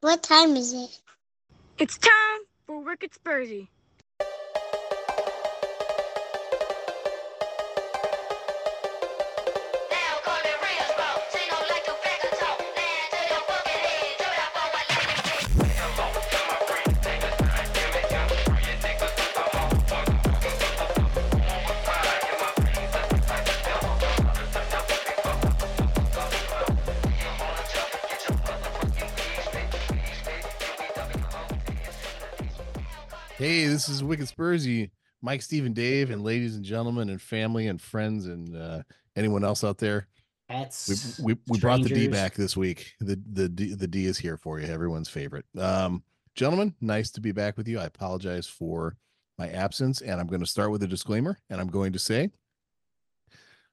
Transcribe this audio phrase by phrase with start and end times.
[0.00, 0.98] What time is it?
[1.78, 3.68] It's time for Wicked Spursy.
[33.86, 34.90] This is Wicked Spursy,
[35.22, 38.82] Mike, Steve, and Dave, and ladies and gentlemen, and family and friends, and uh,
[39.16, 40.06] anyone else out there.
[40.50, 41.18] Pets.
[41.18, 42.92] We we, we brought the D back this week.
[43.00, 45.46] The the D, the D is here for you, everyone's favorite.
[45.58, 46.02] Um,
[46.34, 47.78] gentlemen, nice to be back with you.
[47.78, 48.96] I apologize for
[49.38, 52.30] my absence, and I'm going to start with a disclaimer, and I'm going to say,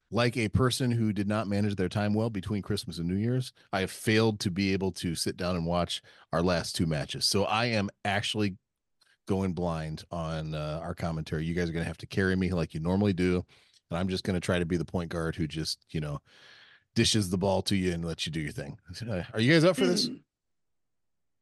[0.09, 3.51] like a person who did not manage their time well between Christmas and New Year's,
[3.73, 7.25] I have failed to be able to sit down and watch our last two matches.
[7.25, 8.55] So I am actually
[9.27, 11.45] going blind on uh, our commentary.
[11.45, 13.45] You guys are going to have to carry me like you normally do.
[13.89, 16.19] And I'm just going to try to be the point guard who just, you know,
[16.95, 18.77] dishes the ball to you and lets you do your thing.
[19.07, 20.09] Uh, Are you guys up for this?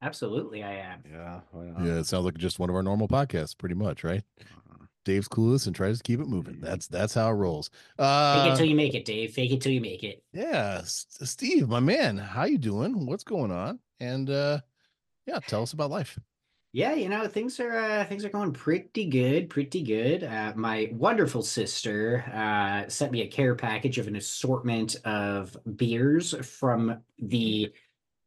[0.02, 1.04] Absolutely, I am.
[1.10, 1.40] Yeah.
[1.84, 4.24] Yeah, it sounds like just one of our normal podcasts, pretty much, right?
[4.42, 4.86] Uh-huh.
[5.04, 6.60] Dave's clueless and tries to keep it moving.
[6.60, 7.70] That's that's how it rolls.
[7.98, 9.34] Fake Uh, it till you make it, Dave.
[9.34, 10.24] Fake it till you make it.
[10.34, 13.06] yeah, S- Steve, my man, how you doing?
[13.06, 13.80] What's going on?
[14.00, 14.60] And uh,
[15.26, 16.20] yeah, tell us about life.
[16.76, 20.26] Yeah, you know things are uh, things are going pretty good, pretty good.
[20.26, 26.36] Uh, my wonderful sister uh, sent me a care package of an assortment of beers
[26.46, 27.72] from the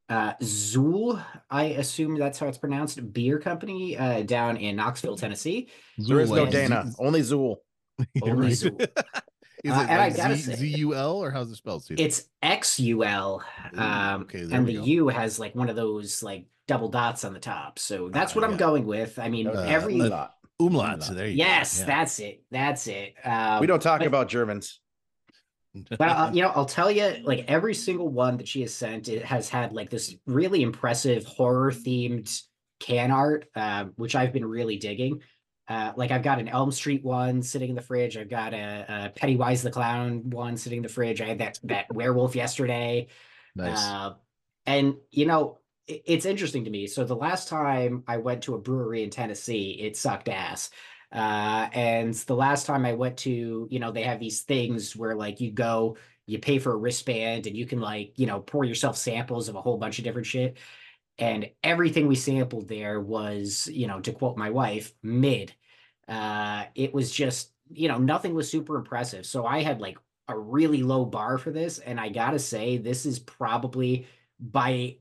[0.08, 5.68] uh, Zool, I assume that's how it's pronounced, beer company uh, down in Knoxville, Tennessee.
[5.98, 6.50] There is no Zool.
[6.50, 7.56] Dana, only Zool.
[8.14, 8.52] You're Only right.
[8.56, 8.80] Zool.
[9.64, 12.00] Is Uh, it and like gotta say- Z-U-L or how's it spelled, Steve?
[12.00, 13.42] It's X U L,
[13.74, 14.84] Ooh, um, okay, and the go.
[14.84, 17.78] U has like one of those like double dots on the top.
[17.80, 19.18] So that's Ah, what I'm going with.
[19.18, 20.34] I mean, Uh, every uh, Not.
[20.60, 20.94] Umlaut.
[20.94, 21.16] Umlaut.
[21.16, 21.44] There you go.
[21.44, 21.86] yes, Yeah.
[21.86, 22.44] that's it.
[22.52, 23.14] That's it.
[23.24, 24.78] Um, we don't talk but- about Germans.
[25.74, 29.08] but uh, you know, I'll tell you, like every single one that she has sent,
[29.08, 32.42] it has had like this really impressive horror themed
[32.80, 35.22] can art, um, which I've been really digging.
[35.68, 38.16] Uh, like I've got an Elm Street one sitting in the fridge.
[38.16, 41.20] I've got a, a Pennywise the Clown one sitting in the fridge.
[41.20, 43.08] I had that that werewolf yesterday.
[43.54, 43.78] nice.
[43.84, 44.14] Uh,
[44.66, 45.58] and you know, i-
[45.88, 46.86] it's interesting to me.
[46.86, 50.70] So the last time I went to a brewery in Tennessee, it sucked ass.
[51.10, 55.14] Uh, and the last time I went to, you know, they have these things where
[55.14, 58.64] like you go, you pay for a wristband, and you can like, you know, pour
[58.64, 60.58] yourself samples of a whole bunch of different shit.
[61.18, 65.54] And everything we sampled there was, you know, to quote my wife, mid.
[66.06, 69.24] Uh, it was just, you know, nothing was super impressive.
[69.24, 73.06] So I had like a really low bar for this, and I gotta say, this
[73.06, 74.06] is probably
[74.38, 74.98] by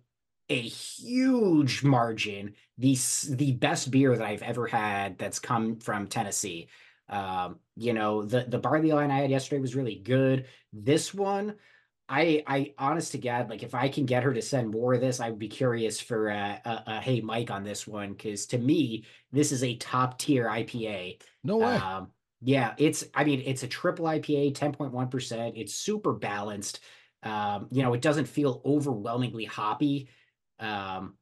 [0.49, 2.97] a huge margin the
[3.29, 6.67] the best beer that I've ever had that's come from Tennessee.
[7.09, 10.45] Um, you know, the the barley wine I had yesterday was really good.
[10.71, 11.55] This one,
[12.07, 15.01] I I honest to God, like if I can get her to send more of
[15.01, 18.45] this, I would be curious for uh, a, a hey Mike on this one because
[18.47, 21.21] to me this is a top tier IPA.
[21.43, 21.75] no way.
[21.75, 25.53] Um, yeah, it's I mean it's a triple IPA, 10.1%.
[25.55, 26.81] It's super balanced.
[27.23, 30.09] Um, you know, it doesn't feel overwhelmingly hoppy.
[30.59, 31.15] Um,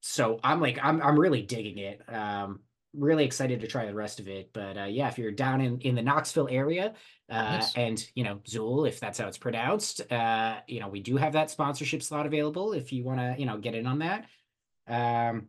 [0.00, 2.02] so I'm like I'm I'm really digging it.
[2.12, 2.60] Um,
[2.94, 4.50] really excited to try the rest of it.
[4.52, 6.94] But uh, yeah, if you're down in in the Knoxville area,
[7.28, 7.74] uh, Nice.
[7.74, 11.32] and you know Zool, if that's how it's pronounced, uh, you know we do have
[11.34, 14.24] that sponsorship slot available if you want to you know get in on that.
[14.86, 15.48] Um,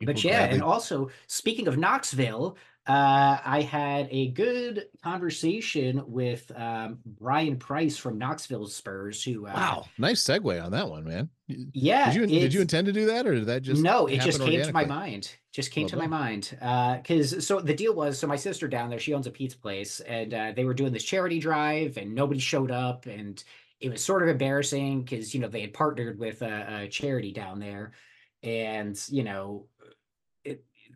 [0.00, 2.56] but yeah, gladly- and also speaking of Knoxville,
[2.86, 9.52] uh, I had a good conversation with um, Brian Price from Knoxville Spurs, who uh,
[9.54, 11.28] wow, nice segue on that one, man.
[11.46, 14.20] Yeah, Did you did you intend to do that, or did that just no, it
[14.20, 15.36] just came to my mind.
[15.52, 16.58] Just came to my mind.
[16.60, 19.58] Uh, because so the deal was, so my sister down there, she owns a pizza
[19.58, 23.44] place, and uh, they were doing this charity drive, and nobody showed up, and
[23.78, 27.32] it was sort of embarrassing because you know they had partnered with a, a charity
[27.32, 27.92] down there,
[28.42, 29.66] and you know,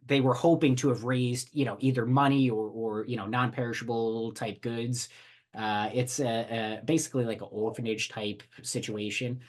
[0.06, 4.32] they were hoping to have raised you know either money or or you know non-perishable
[4.32, 5.08] type goods.
[5.56, 9.40] Uh, it's a, a basically like an orphanage type situation.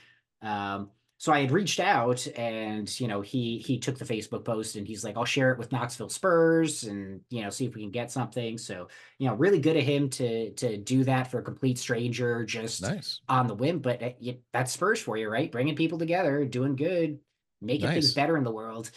[0.42, 4.75] Um, so I had reached out and you know he he took the Facebook post
[4.75, 7.81] and he's like I'll share it with Knoxville Spurs and you know see if we
[7.81, 8.57] can get something.
[8.60, 8.88] So
[9.18, 12.83] you know really good of him to to do that for a complete stranger just
[12.83, 13.21] Nice.
[13.27, 13.80] on the whim.
[13.80, 15.51] But uh, y- that's Spurs for you, right?
[15.51, 17.19] Bringing people together, doing good,
[17.62, 17.94] making Nice.
[17.95, 18.92] things better in the world.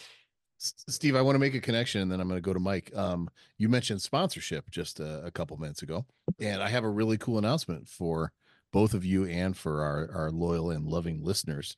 [0.61, 2.91] Steve, I want to make a connection, and then I'm going to go to Mike.
[2.95, 6.05] Um, you mentioned sponsorship just a, a couple minutes ago,
[6.39, 8.31] and I have a really cool announcement for
[8.71, 11.77] both of you and for our our loyal and loving listeners.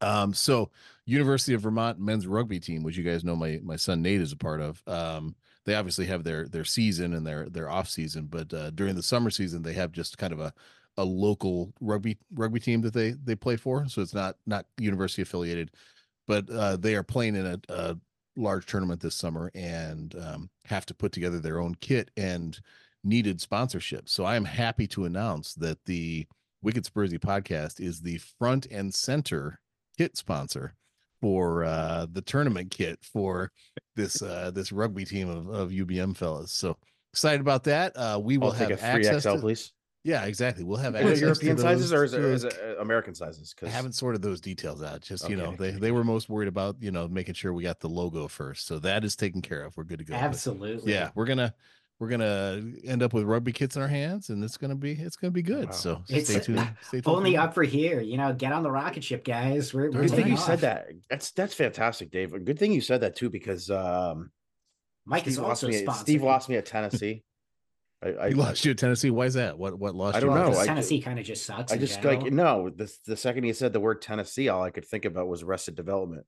[0.00, 0.70] Um, so
[1.06, 4.32] University of Vermont men's rugby team, which you guys know my my son Nate is
[4.32, 4.82] a part of.
[4.86, 8.96] Um, they obviously have their their season and their their off season, but uh, during
[8.96, 10.52] the summer season they have just kind of a
[10.96, 13.86] a local rugby rugby team that they they play for.
[13.88, 15.70] So it's not not university affiliated,
[16.28, 17.96] but uh, they are playing in a, a
[18.36, 22.60] large tournament this summer and um, have to put together their own kit and
[23.02, 24.08] needed sponsorship.
[24.08, 26.26] So I am happy to announce that the
[26.62, 29.58] Wicked Spursy podcast is the front and center
[29.96, 30.74] kit sponsor
[31.20, 33.50] for uh the tournament kit for
[33.96, 36.52] this uh this rugby team of, of UVM fellas.
[36.52, 36.76] So
[37.12, 37.92] excited about that.
[37.96, 39.72] Uh we will have a free access XL, to- please.
[40.04, 40.64] Yeah, exactly.
[40.64, 43.14] We'll have access European to sizes or is it, to is those- it uh, American
[43.14, 43.54] sizes?
[43.56, 45.00] I Because haven't sorted those details out.
[45.02, 47.80] Just you know, they they were most worried about you know making sure we got
[47.80, 48.66] the logo first.
[48.66, 49.76] So that is taken care of.
[49.76, 50.14] We're good to go.
[50.14, 50.92] But Absolutely.
[50.92, 51.52] yeah, we're gonna
[51.98, 55.16] we're gonna end up with rugby kits in our hands, and it's gonna be it's
[55.16, 55.66] gonna be good.
[55.66, 55.72] Wow.
[55.72, 56.74] So It's stay tuned.
[56.82, 57.16] Stay tuned.
[57.16, 58.00] Only up for here.
[58.00, 59.74] You know, get on the rocket ship, guys.
[59.74, 60.86] We're, we're good thing taking you said that.
[61.10, 62.30] That's that's fantastic, Dave.
[62.44, 64.30] Good thing you said that too, because um,
[65.04, 65.86] Mike is Steve lost also me.
[65.94, 67.24] Steve lost me at Tennessee.
[68.02, 69.10] I, I You lost you at Tennessee.
[69.10, 69.58] Why is that?
[69.58, 70.30] What what lost you?
[70.30, 70.64] I don't at know.
[70.64, 71.72] Tennessee kind of just sucks.
[71.72, 72.22] I just general.
[72.22, 72.70] like no.
[72.70, 75.74] The the second he said the word Tennessee, all I could think about was Arrested
[75.74, 76.24] Development.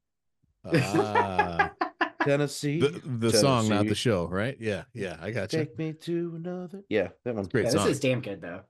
[0.65, 1.71] Ah,
[2.25, 4.57] Tennessee, the the song, not the show, right?
[4.61, 5.17] Yeah, yeah.
[5.21, 5.61] I got you.
[5.61, 6.83] take me to another.
[6.89, 7.87] Yeah, that one's Great Yeah, song.
[7.87, 8.61] this is damn good though.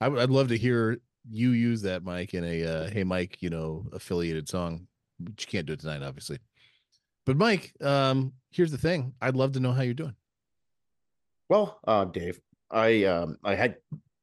[0.00, 0.98] I would I'd love to hear
[1.30, 4.86] you use that, Mike, in a uh, hey Mike, you know, affiliated song.
[5.20, 6.38] But you can't do it tonight, obviously.
[7.24, 9.14] But Mike, um, here's the thing.
[9.20, 10.14] I'd love to know how you're doing.
[11.48, 12.40] Well, uh, Dave,
[12.70, 13.76] I um I had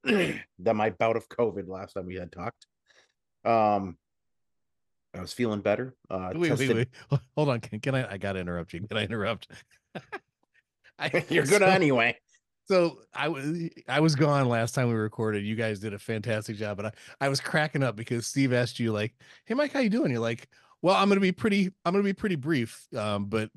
[0.03, 2.67] that my bout of COVID last time we had talked.
[3.45, 3.97] Um,
[5.15, 5.95] I was feeling better.
[6.09, 7.19] Uh, wait, tested- wait, wait.
[7.35, 7.59] Hold on.
[7.59, 8.13] Can, can I?
[8.13, 8.81] I gotta interrupt you.
[8.87, 9.47] Can I interrupt?
[10.99, 12.17] I, You're good so- anyway.
[12.65, 15.43] So I was I was gone last time we recorded.
[15.43, 18.79] You guys did a fantastic job, but I, I was cracking up because Steve asked
[18.79, 19.13] you like,
[19.45, 20.47] "Hey Mike, how you doing?" You're like,
[20.81, 21.73] "Well, I'm gonna be pretty.
[21.83, 23.49] I'm gonna be pretty brief." Um, but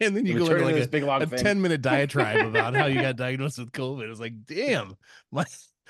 [0.06, 2.74] and then you go into like this a, big long a 10 minute diatribe about
[2.74, 4.10] how you got diagnosed with COVID.
[4.10, 4.96] It's like, damn,
[5.30, 5.48] Mike,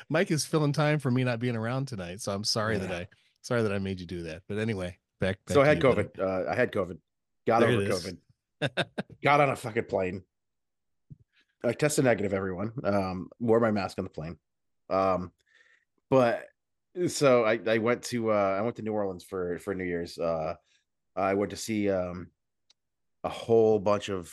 [0.09, 2.21] Mike is filling time for me not being around tonight.
[2.21, 3.07] So I'm sorry that I
[3.43, 4.43] sorry that I made you do that.
[4.49, 5.39] But anyway, back.
[5.47, 5.81] back So I had.
[5.81, 6.19] COVID.
[6.19, 6.99] Uh, I had COVID.
[7.47, 7.83] Got There over.
[7.83, 8.17] COVID.
[9.23, 10.23] Got on a fucking plane.
[11.63, 12.35] I tested negative.
[12.35, 12.73] Everyone.
[12.83, 14.37] Um, wore my mask on the plane.
[14.89, 15.31] Um,
[16.09, 16.47] but
[17.07, 20.19] so I I went to uh I went to New Orleans for for New Year's.
[20.19, 20.55] Uh,
[21.15, 22.29] I went to see um
[23.25, 24.33] a whole bunch of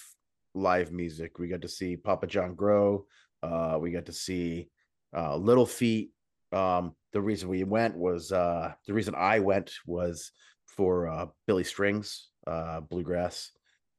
[0.53, 1.39] live music.
[1.39, 3.01] We got to see Papa John Gros.
[3.43, 4.69] Uh, we got to see
[5.15, 6.11] uh, Little Feat.
[6.51, 10.31] Um, the reason we went was uh, the reason I went was
[10.65, 13.51] for uh, Billy Strings, uh, bluegrass.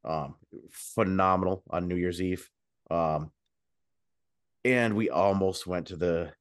[0.05, 0.35] Um,
[0.71, 2.49] phenomenal on New Year's Eve.
[2.89, 3.31] Um,
[4.63, 6.31] and we almost went to the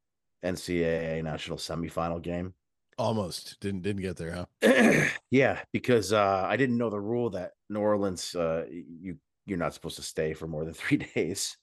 [0.44, 2.54] NCAA national semifinal game.
[2.98, 5.06] Almost didn't didn't get there, huh?
[5.30, 9.16] yeah, because uh, I didn't know the rule that New Orleans, uh, you
[9.46, 11.56] you're not supposed to stay for more than three days.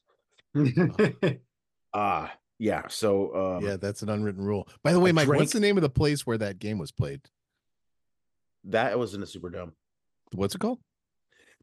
[1.97, 2.83] Ah, yeah.
[2.89, 4.67] So um, yeah, that's an unwritten rule.
[4.83, 6.77] By the way, I Mike, drank- what's the name of the place where that game
[6.77, 7.21] was played?
[8.65, 9.71] that was in the Superdome.
[10.33, 10.79] What's it called?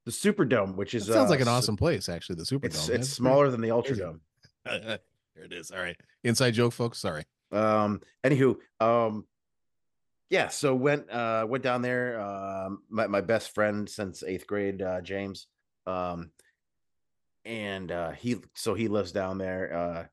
[0.06, 2.36] The Superdome, which is That sounds like uh, an s- awesome place, actually.
[2.36, 2.64] The Superdome.
[2.66, 4.00] It's That's it's pretty- smaller than the crazy.
[4.00, 4.20] Ultradome.
[4.64, 4.98] there
[5.44, 5.70] it is.
[5.70, 6.98] All right, inside joke, folks.
[6.98, 7.24] Sorry.
[7.50, 9.26] Um, anywho, um,
[10.32, 10.48] yeah.
[10.48, 12.18] So went uh went down there.
[12.18, 15.46] Um, my my best friend since eighth grade, uh, James.
[15.86, 16.30] Um,
[17.44, 19.76] and uh, he so he lives down there.
[19.76, 20.04] Uh,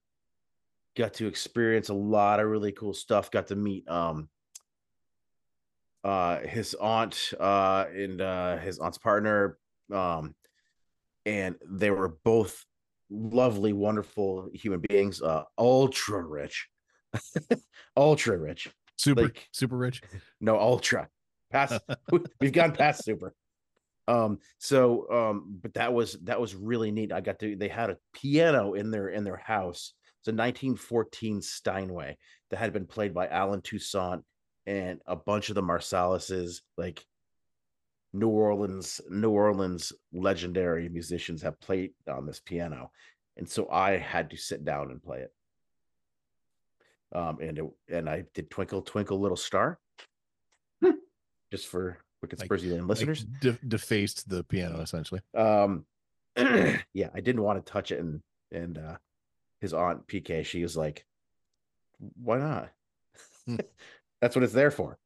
[0.98, 3.32] got to experience a lot of really cool stuff.
[3.32, 4.28] Got to meet um
[6.04, 9.58] uh his aunt uh and uh his aunt's partner
[9.94, 10.34] um
[11.26, 12.66] and they were both
[13.10, 16.70] lovely wonderful human beings uh ultra rich
[17.98, 20.02] ultra rich Super Like- super rich.
[20.42, 21.08] no ultra.
[21.52, 21.82] Past
[22.42, 23.34] we've gone past super.
[24.08, 27.14] Um so um but that was that was really neat.
[27.14, 29.94] I got to they had a piano in their in their house.
[30.20, 32.18] It's a 1914 steinway
[32.50, 34.24] that had been played by allen toussaint
[34.68, 37.06] and a bunch of the marsalises like
[38.12, 42.92] new orleans new orleans legendary musicians have played on this piano.
[43.38, 45.32] And so i had to sit down and play it
[47.14, 49.80] um and it, and i did twinkle twinkle little star.
[51.52, 53.24] Just for wicked Like- Spursy Like, listeners.
[53.24, 55.22] de- defaced the piano essentially.
[55.36, 55.86] um
[56.38, 58.98] yeah i didn't want to touch it and and uh
[59.60, 61.06] his aunt pk she was like
[62.22, 62.70] why not?
[63.46, 63.56] Hmm.
[64.22, 64.98] that's what it's there for.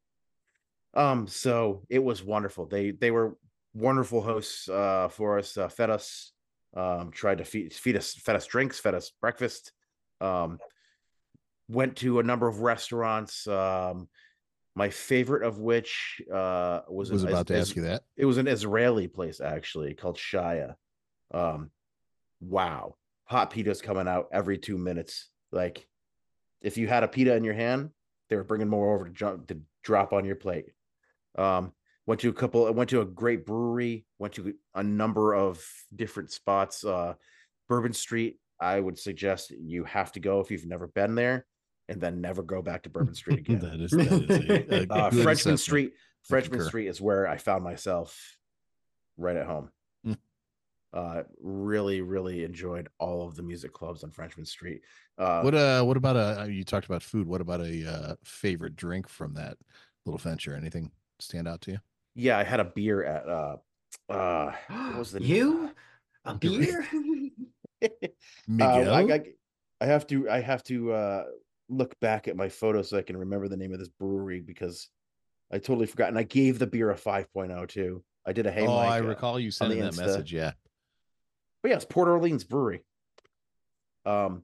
[0.93, 2.65] Um so it was wonderful.
[2.67, 3.35] They they were
[3.73, 6.33] wonderful hosts uh for us uh, fed us
[6.75, 9.71] um tried to feed feed us fed us drinks fed us breakfast.
[10.21, 10.59] Um
[11.67, 14.07] went to a number of restaurants um
[14.75, 18.01] My favorite of which uh, was was an, about to is- ask you that.
[18.17, 20.75] It was an Israeli place actually called Shaya.
[21.31, 21.69] Um,
[22.41, 25.29] wow, hot pitas coming out every two minutes.
[25.51, 25.87] Like,
[26.61, 27.91] if you had a pita in your hand,
[28.29, 30.65] they were bringing more over to jump to drop on your plate.
[31.37, 31.71] Um,
[32.07, 32.71] went to a couple.
[32.73, 34.05] Went to a great brewery.
[34.17, 35.63] Went to a number of
[35.95, 36.83] different spots.
[36.83, 37.13] Uh,
[37.69, 38.39] Bourbon Street.
[38.59, 41.45] I would suggest you have to go if you've never been there,
[41.89, 43.59] and then never go back to Bourbon Street again.
[43.59, 45.57] that is, that is a, a uh, Frenchmen.
[45.57, 45.93] Street.
[46.23, 46.61] Frenchmen.
[46.63, 48.37] Street is where I found myself
[49.17, 49.69] right at home.
[50.05, 50.13] Hmm.
[50.93, 54.81] Uh, really, really enjoyed all of the music clubs on Frenchmen Street.
[55.17, 57.27] Uh, What uh what about a you talked about food.
[57.27, 59.57] What about a uh favorite drink from that
[60.05, 60.55] little venture?
[60.55, 61.79] Anything stand out to you?
[62.15, 63.57] yeah, I had a beer at uh,
[64.09, 65.71] uh, what was the you
[66.25, 66.85] a beer?
[67.83, 67.87] Uh,
[68.47, 68.93] Miguel.
[68.93, 69.21] I, I,
[69.81, 71.23] I have to, I have to uh,
[71.69, 74.89] look back at my photo so I can remember the name of this brewery because
[75.51, 76.09] I totally forgot.
[76.09, 78.03] And I gave the beer a 5.0 too.
[78.25, 80.05] I did a hey, oh, I uh, recall you sending that Insta.
[80.05, 80.33] message.
[80.33, 80.51] Yeah.
[81.61, 82.83] But yeah, it's Port Orleans Brewery.
[84.05, 84.43] Um,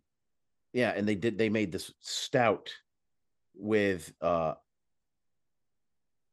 [0.73, 2.71] yeah, and they did they made this stout
[3.55, 4.53] with uh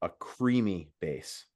[0.02, 1.46] a creamy base,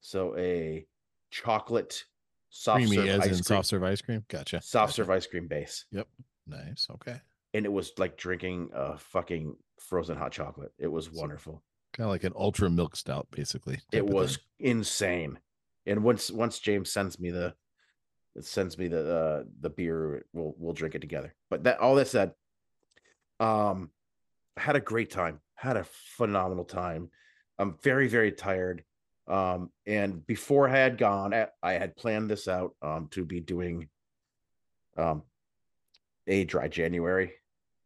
[0.00, 0.86] so a
[1.30, 2.04] chocolate
[2.50, 4.24] soft Creamy serve as ice in cream, soft serve ice cream.
[4.28, 4.60] Gotcha.
[4.60, 4.92] soft gotcha.
[4.94, 6.08] serve ice cream base, Yep.
[6.46, 6.88] Nice.
[6.90, 7.20] Okay.
[7.54, 10.72] And it was like drinking a fucking frozen hot chocolate.
[10.78, 11.62] It was wonderful.
[11.92, 13.80] Kind of like an ultra milk stout, basically.
[13.92, 15.38] It was insane.
[15.86, 17.54] And once once James sends me the
[18.40, 21.34] sends me the uh, the beer, we'll we'll drink it together.
[21.48, 22.32] But that all that said,
[23.40, 23.90] um,
[24.56, 25.40] had a great time.
[25.54, 25.84] Had a
[26.16, 27.10] phenomenal time.
[27.58, 28.84] I'm very very tired.
[29.26, 33.40] Um, and before I had gone, I, I had planned this out um to be
[33.40, 33.88] doing
[34.96, 35.22] um
[36.28, 37.32] a dry January.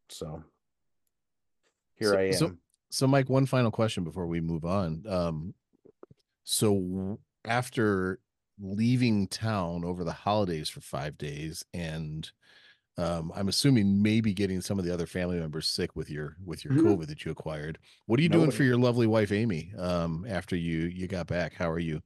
[0.09, 0.43] So
[1.95, 2.33] here So- I am.
[2.35, 2.57] so-
[2.91, 5.07] So, Mike, one final question before we move on.
[5.09, 5.55] Um,
[6.45, 8.19] so after
[8.61, 12.31] leaving town over the holidays for five days, and
[12.99, 16.63] um, I'm assuming maybe getting some of the other family members sick with your with
[16.67, 16.83] your Mhm.
[16.83, 17.79] COVID that you acquired.
[18.05, 19.73] What are you doing for your lovely wife Amy?
[19.79, 22.03] Um, after you you got back, how are you?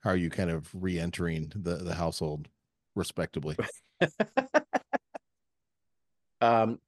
[0.00, 2.48] How are you kind of re-entering the the household
[2.96, 3.56] respectably?
[6.44, 6.78] um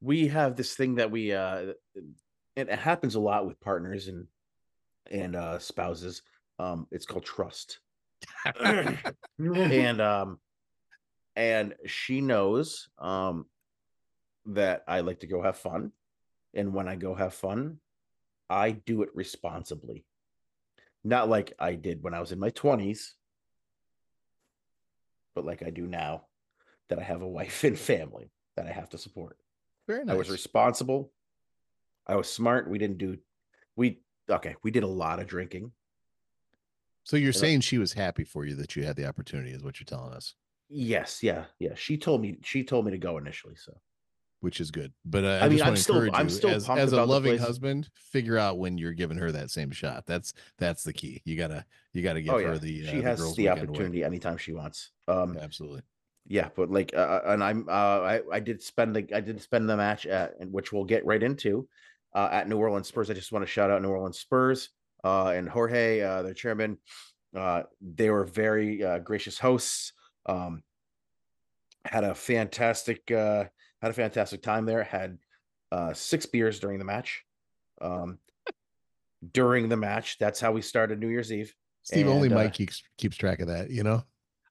[0.00, 4.26] we have this thing that we uh it, it happens a lot with partners and
[5.10, 6.22] and uh spouses.
[6.58, 7.80] Um it's called trust.
[9.38, 10.38] And um
[11.36, 13.46] and she knows um
[14.46, 15.92] that i like to go have fun.
[16.54, 17.78] And when i go have fun
[18.50, 20.04] i do it responsibly.
[21.04, 23.14] Not like i did when i was in my 20s
[25.34, 26.22] but like i do now
[26.88, 29.36] that i have a wife and family that i have to support
[29.86, 31.12] Very I was responsible.
[32.06, 32.68] I was smart.
[32.68, 33.18] We didn't do
[33.76, 35.72] we okay, we did a lot of drinking.
[37.04, 39.80] So you're saying she was happy for you that you had the opportunity, is what
[39.80, 40.34] you're telling us.
[40.68, 41.74] Yes, yeah, yeah.
[41.74, 43.72] She told me she told me to go initially, so
[44.40, 44.92] which is good.
[45.04, 46.68] But uh, I, I mean, just I'm want to still- encourage I'm you still as,
[46.68, 50.04] as a loving husband, figure out when you're giving her that same shot.
[50.06, 51.22] That's that's the key.
[51.24, 53.60] You gotta you gotta give oh her yeah, the uh, she has girls' the away.
[53.62, 54.90] opportunity anytime she wants.
[55.06, 55.82] Um Absolutely.
[56.30, 59.68] Yeah, but like uh, and I'm uh I I did spend the I did spend
[59.68, 61.66] the match at which we'll get right into
[62.14, 63.10] uh at New Orleans Spurs.
[63.10, 64.68] I just want to shout out New Orleans Spurs
[65.04, 66.76] uh and Jorge, uh their chairman.
[67.34, 69.94] Uh they were very uh gracious hosts.
[70.26, 70.62] Um
[71.86, 73.44] had a fantastic uh
[73.80, 74.82] had a fantastic time there.
[74.82, 75.18] Had
[75.72, 77.24] uh six beers during the match.
[77.80, 78.18] Um
[79.32, 80.18] during the match.
[80.18, 81.54] That's how we started New Year's Eve.
[81.84, 83.70] Steve, only And, uh, Mike keeps keeps track of that.
[83.70, 84.04] You know.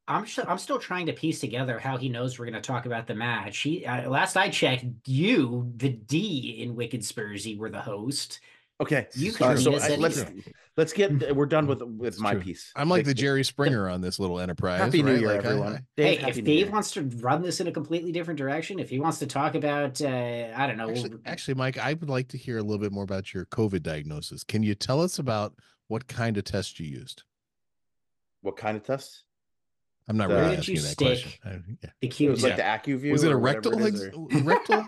[0.08, 2.86] I'm st- I'm still trying to piece together how he knows we're going to talk
[2.86, 3.58] about the match.
[3.60, 8.40] He uh, last I checked, you, the D in Wicked Spursy, were the host.
[8.80, 9.08] Okay.
[9.16, 10.24] You can so miss I- let's
[10.78, 12.42] let's get we're done with with It's my true.
[12.42, 12.72] piece.
[12.76, 14.80] I'm like the Jerry Springer on this little enterprise.
[14.80, 15.16] Happy New?
[15.18, 15.74] Year, Like, everyone.
[15.74, 16.70] I- Dave, hey, if Dave Year.
[16.72, 20.00] wants to run this in a completely different direction, if he wants to talk about,
[20.02, 20.08] uh,
[20.56, 23.04] I don't know, actually, actually, Mike, I would like to hear a little bit more
[23.04, 24.44] about your COVID diagnosis.
[24.44, 25.56] Can you tell us about
[25.88, 27.24] what kind of test you used?
[28.42, 29.24] what kind of test?
[30.08, 31.30] I'm not Uh, really Where did you asking that question.
[31.32, 31.50] stick I-
[31.84, 31.90] yeah.
[32.02, 32.30] the It Q.
[32.32, 33.12] was like the AccuView.
[33.12, 34.12] Was it a rectal it is, or
[34.44, 34.86] rectal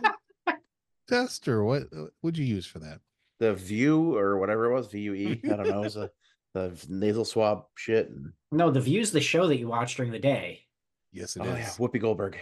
[1.08, 1.84] test or what?
[2.22, 3.00] Would you use for that?
[3.40, 4.88] the View or whatever it was?
[4.88, 5.40] VUE.
[5.46, 5.80] I don't know.
[5.82, 6.12] It was a
[6.54, 8.10] the nasal swab shit.
[8.10, 10.66] And, No, the view's the show that you watch during the day.
[11.14, 11.58] Yes, it oh is.
[11.60, 12.38] yeah, Whoopi Goldberg.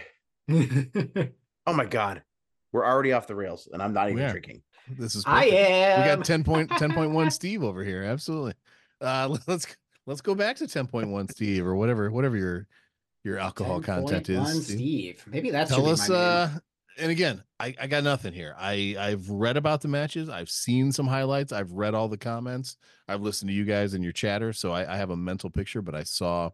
[1.66, 2.22] Oh my god,
[2.72, 4.62] we're already off the rails, and I'm not even We drinking.
[4.98, 5.52] This is perfect.
[5.52, 6.00] am.
[6.00, 8.02] we got 10 point 10.1 Steve over here.
[8.04, 8.54] Absolutely.
[9.02, 9.66] Uh let's
[10.08, 12.66] let's go back to 10.1 Steve or whatever whatever your
[13.24, 14.64] your alcohol content 10.1 is.
[14.64, 14.74] Steve.
[15.20, 15.24] Steve.
[15.28, 16.50] Maybe that's Tell us uh
[17.00, 18.56] and again, I, I got nothing here.
[18.58, 20.28] I I've read about the matches.
[20.28, 21.52] I've seen some highlights.
[21.52, 22.76] I've read all the comments.
[23.06, 25.80] I've listened to you guys and your chatter, so I, I have a mental picture.
[25.80, 26.50] But I saw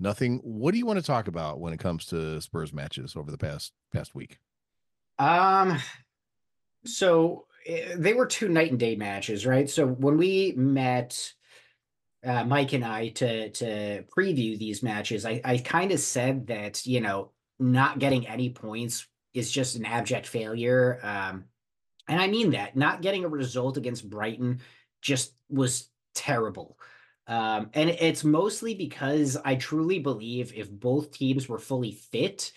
[0.00, 0.40] nothing.
[0.42, 3.38] What do you want to talk about when it comes to Spurs matches over the
[3.38, 4.38] past past week?
[5.20, 5.78] Um,
[6.84, 9.70] so eh, they were two night and day matches, right?
[9.70, 11.32] So when we met,
[12.24, 16.86] uh, Mike and I to to preview these matches, I I kind of said that
[16.86, 21.00] you know not getting any points is just an abject failure.
[21.02, 21.44] Um,
[22.08, 24.60] and I mean that not getting a result against Brighton
[25.00, 26.78] just was terrible.
[27.26, 32.52] Um, and it's mostly because I truly believe if both teams were fully fit,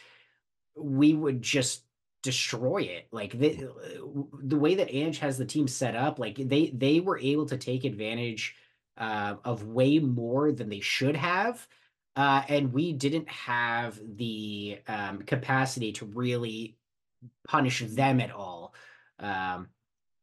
[0.75, 1.83] we would just
[2.21, 3.07] destroy it.
[3.11, 3.69] Like the
[4.43, 7.57] the way that Ange has the team set up, like they they were able to
[7.57, 8.55] take advantage
[8.97, 11.67] uh, of way more than they should have.
[12.15, 16.75] Uh, and we didn't have the um, capacity to really
[17.47, 18.73] punish them at all.
[19.19, 19.67] Um,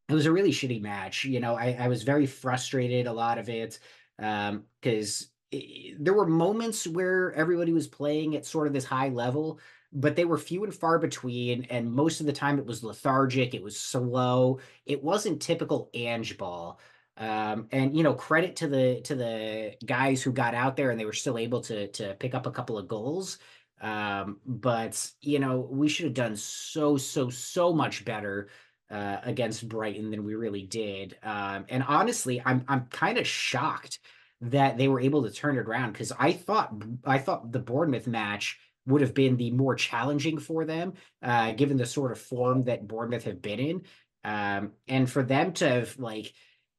[0.08, 1.24] it was a really shitty match.
[1.24, 3.78] You know, I, I was very frustrated a lot of it
[4.18, 5.60] because um,
[5.98, 9.60] there were moments where everybody was playing at sort of this high level,
[9.92, 11.64] but they were few and far between.
[11.70, 16.36] And most of the time it was lethargic, it was slow, it wasn't typical Ange
[16.36, 16.80] ball.
[17.16, 20.98] Um, and you know, credit to the to the guys who got out there and
[20.98, 23.38] they were still able to to pick up a couple of goals.
[23.80, 28.48] Um, but you know, we should have done so so so much better
[28.90, 31.16] uh, against Brighton than we really did.
[31.22, 34.00] Um, and honestly, I'm I'm kind of shocked
[34.40, 38.06] that they were able to turn it around because I thought I thought the Bournemouth
[38.06, 42.64] match would have been the more challenging for them, uh, given the sort of form
[42.64, 43.82] that Bournemouth have been in.
[44.24, 46.32] Um, and for them to have like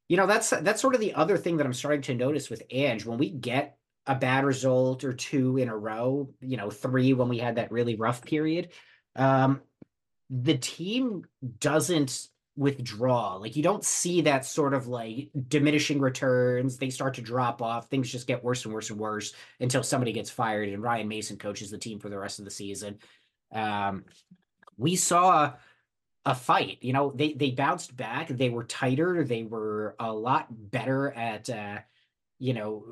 [0.08, 2.64] you know, that's that's sort of the other thing that I'm starting to notice with
[2.70, 3.06] Ange.
[3.06, 7.28] When we get a bad result or two in a row, you know, three when
[7.30, 8.70] we had that really rough period,
[9.16, 9.62] um,
[10.30, 11.24] the team
[11.60, 13.36] doesn't withdraw.
[13.36, 16.78] Like you don't see that sort of like diminishing returns.
[16.78, 17.90] They start to drop off.
[17.90, 21.38] Things just get worse and worse and worse until somebody gets fired and Ryan Mason
[21.38, 23.00] coaches the team for the rest of the season.
[23.52, 24.06] Um,
[24.78, 25.54] we saw
[26.26, 26.80] a fight.
[26.82, 28.28] You know, they they bounced back.
[28.30, 29.24] They were tighter.
[29.24, 31.80] They were a lot better at uh,
[32.40, 32.86] you know,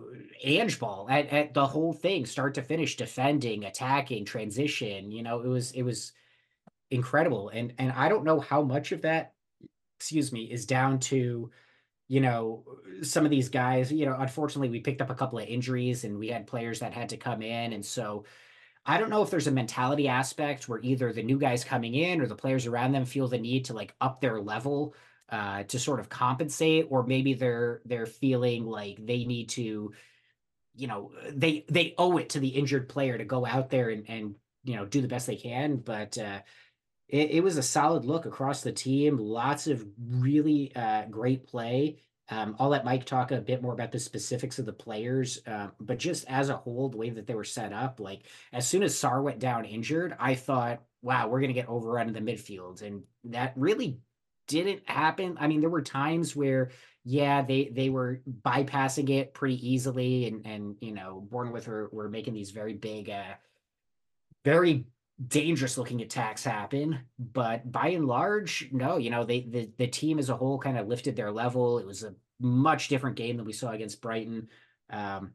[0.44, 5.12] Ange ball at, at the whole thing, start to finish, defending, attacking, transition.
[5.12, 6.14] You know, it was it was
[6.92, 7.50] incredible.
[7.50, 9.34] And and I don't know how much of that,
[10.00, 11.52] excuse me, is down to
[12.08, 12.64] you know
[13.02, 16.20] some of these guys you know unfortunately we picked up a couple of injuries and
[16.20, 18.26] we had players that had to come in and so
[18.86, 22.20] I don't know if there's a mentality aspect where either the new guys coming in
[22.20, 24.94] or the players around them feel the need to like up their level
[25.30, 29.94] uh, to sort of compensate, or maybe they're they're feeling like they need to,
[30.76, 34.10] you know, they they owe it to the injured player to go out there and
[34.10, 35.78] and you know do the best they can.
[35.78, 36.42] But uh,
[37.08, 39.18] it, it was a solid look across the team.
[39.18, 42.04] Lots of really uh, great play.
[42.34, 45.68] Um, I'll let Mike talk a bit more about the specifics of the players, uh,
[45.80, 48.82] but just as a whole, the way that they were set up, like as soon
[48.82, 52.32] as Sarr went down injured, I thought, wow, we're going to get overrun in the
[52.32, 52.82] midfield.
[52.82, 54.00] And that really
[54.48, 55.38] didn't happen.
[55.40, 56.72] I mean, there were times where,
[57.06, 62.10] yeah, they they were bypassing it pretty easily, and and you know, Bournemouth were were
[62.10, 63.36] making these very big, uh,
[64.44, 64.86] very
[65.28, 70.18] dangerous looking attacks happen but by and large no you know they the, the team
[70.18, 73.46] as a whole kind of lifted their level it was a much different game than
[73.46, 74.50] we saw against brighton.
[74.90, 75.32] Um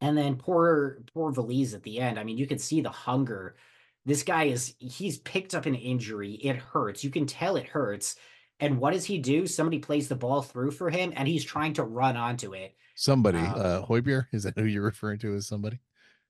[0.00, 2.18] and then poor poor Veliz at the end.
[2.18, 3.56] I mean you could see the hunger.
[4.04, 6.32] This guy is he's picked up an injury.
[6.32, 7.02] It hurts.
[7.02, 8.16] You can tell it hurts.
[8.60, 9.46] And what does he do?
[9.46, 12.74] Somebody plays the ball through for him and he's trying to run onto it.
[12.94, 15.80] Somebody um, uh Højbjerg, is that who you're referring to as somebody?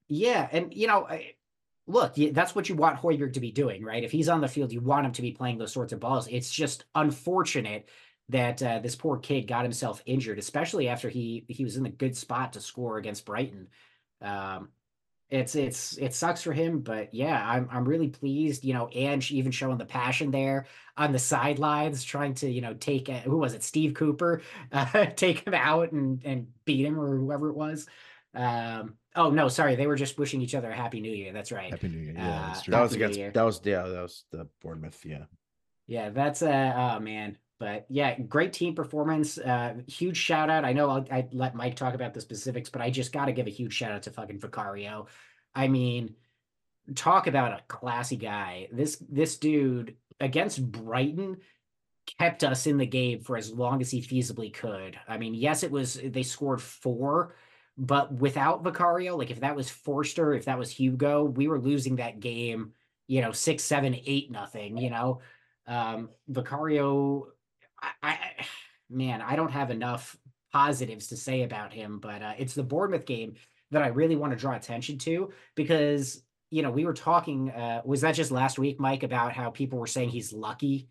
[0.09, 1.09] Yeah and you know
[1.87, 4.05] look, that's what you want Højbjerg to be doing, right?
[4.05, 6.27] If he's on the field, you want him to be playing those sorts of balls.
[6.29, 7.89] It's just unfortunate
[8.29, 11.91] that uh, this poor kid got himself injured, especially after he he was in a
[11.91, 13.69] good spot to score against Brighton.
[14.21, 14.71] Um,
[15.29, 18.65] it's it's it sucks for him, but yeah, I'm I'm really pleased.
[18.65, 22.75] You know, and even showing the passion there on the sidelines, trying to you know
[22.75, 26.99] take uh, who was it, Steve Cooper, uh, take him out and and beat him
[26.99, 27.87] or whoever it was.
[28.35, 29.77] Um, Oh no, sorry.
[29.77, 31.33] They were just wishing each other a happy new year.
[31.33, 31.71] That's right.
[31.71, 32.13] Happy New Year.
[32.15, 32.73] Yeah, Uh, that's true.
[32.73, 35.25] That was against that was yeah, that was the Bournemouth, yeah.
[35.87, 37.39] Yeah, that's uh oh man.
[37.59, 39.39] But yeah, great team performance.
[39.39, 40.65] Uh huge shout out.
[40.65, 43.33] I know I'll, I let Mike talk about the specifics, but I just got to
[43.33, 45.07] give a huge shout out to fucking Vicario.
[45.55, 46.15] I mean,
[46.95, 48.69] talk about a classy guy.
[48.73, 51.39] This this dude against Brighton
[52.19, 54.99] kept us in the game for as long as he feasibly could.
[55.09, 57.35] I mean, yes, it was they scored four,
[57.79, 61.97] but without Vicario, like if that was Forster, if that was Hugo, we were losing
[61.97, 62.73] that game
[63.07, 65.21] you know, six, seven, eight, nothing, you know.
[65.67, 67.29] Um, Vicario,
[67.83, 68.19] I, I
[68.91, 70.17] man, I don't have enough
[70.53, 73.35] positives to say about him, but uh, it's the Bournemouth game
[73.73, 77.51] that I really want to draw attention to because you know we were talking.
[77.51, 80.89] Uh, was that just last week, Mike, about how people were saying he's lucky?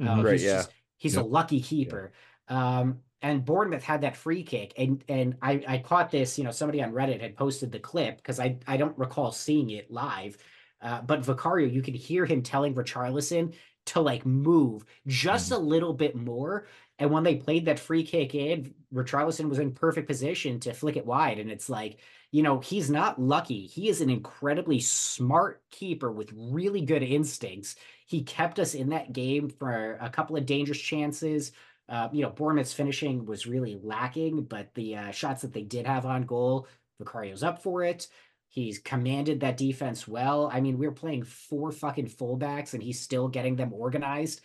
[0.00, 0.18] Mhm.
[0.18, 0.52] Uh, Right, he's yeah.
[0.58, 1.24] just- he's Yep.
[1.24, 2.12] a lucky keeper.
[2.48, 6.38] Um, and Bournemouth had that free kick, and and I I caught this.
[6.38, 9.70] You know, somebody on Reddit had posted the clip because I I don't recall seeing
[9.70, 10.36] it live.
[10.80, 13.54] Uh, but Vicario, you could hear him telling Richarlison
[13.86, 16.66] to like move just a little bit more.
[16.98, 20.96] And when they played that free kick in, Richarlison was in perfect position to flick
[20.96, 21.38] it wide.
[21.38, 21.98] And it's like,
[22.30, 23.66] you know, he's not lucky.
[23.66, 27.76] He is an incredibly smart keeper with really good instincts.
[28.06, 31.52] He kept us in that game for a couple of dangerous chances.
[31.88, 35.86] Uh, you know, Bournemouth's finishing was really lacking, but the uh, shots that they did
[35.86, 36.68] have on goal,
[36.98, 38.08] Vicario's up for it.
[38.52, 40.50] He's commanded that defense well.
[40.52, 44.42] I mean, we we're playing four fucking fullbacks and he's still getting them organized.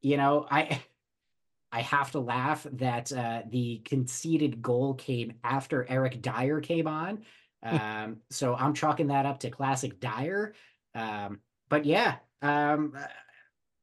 [0.00, 0.80] You know, I
[1.72, 7.24] I have to laugh that uh, the conceded goal came after Eric Dier came on.
[7.62, 10.54] Um, so I'm chalking that up to classic Dier.
[10.94, 13.02] Um, but yeah, um, uh,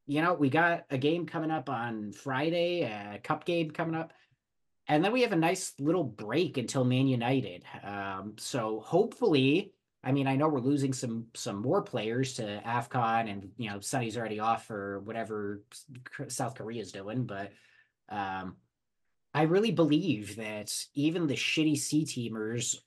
[0.07, 4.13] you know, we got a game coming up on Friday, a cup game coming up.
[4.87, 7.63] And then we have a nice little break until Man United.
[7.83, 9.73] Um, so hopefully,
[10.03, 13.81] I mean, I know we're losing some some more players to AFCON, and you know,
[13.81, 15.61] Sonny's already off for whatever
[16.29, 17.51] South Korea's doing, but
[18.09, 18.55] um,
[19.33, 22.77] I really believe that even the shitty C teamers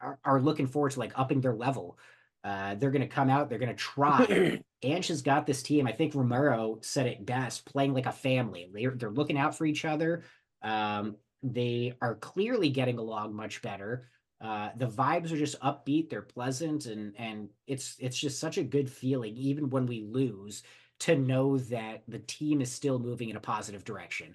[0.00, 1.98] are, are looking forward to like upping their level.
[2.42, 3.48] Uh, they're going to come out.
[3.48, 4.60] They're going to try.
[4.82, 5.86] Ange has got this team.
[5.86, 8.68] I think Romero said it best, playing like a family.
[8.72, 10.24] They're they're looking out for each other.
[10.62, 14.08] Um, they are clearly getting along much better.
[14.40, 16.10] Uh, the vibes are just upbeat.
[16.10, 20.62] They're pleasant, and and it's it's just such a good feeling, even when we lose,
[21.00, 24.34] to know that the team is still moving in a positive direction.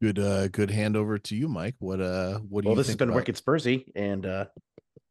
[0.00, 1.76] Good uh good handover to you, Mike.
[1.78, 2.64] What uh what do you think?
[2.64, 4.46] Well, you this has think been about- Wicked Spursy, and uh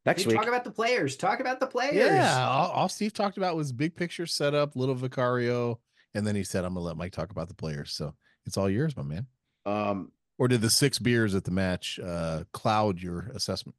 [0.05, 1.15] next Hey, week talk about the players.
[1.15, 1.95] Talk about the players.
[1.95, 5.79] Yeah, all, all Steve talked about was big picture setup, little Vicario,
[6.13, 8.13] and then he said, "I'm gonna let Mike talk about the players." So
[8.45, 9.27] it's all yours, my man.
[9.65, 13.75] Um Or did the six beers at the match uh cloud your assessment?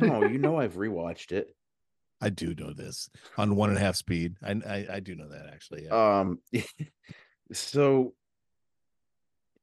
[0.00, 1.54] oh, you know I've rewatched it.
[2.22, 4.36] I do know this on one and a half speed.
[4.42, 5.84] I I, I do know that actually.
[5.84, 6.18] Yeah.
[6.20, 6.40] Um
[7.52, 8.14] so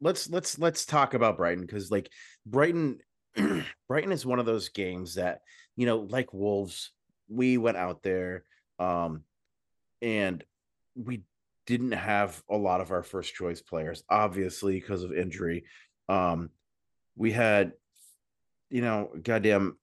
[0.01, 2.11] let's let's let's talk about Brighton because like
[2.45, 2.99] Brighton
[3.87, 5.41] Brighton is one of those games that
[5.75, 6.91] you know like Wolves
[7.29, 8.43] we went out there
[8.79, 9.23] um
[10.01, 10.43] and
[10.95, 11.21] we
[11.67, 15.65] didn't have a lot of our first choice players obviously because of injury
[16.09, 16.49] um
[17.15, 17.73] we had
[18.69, 19.77] you know goddamn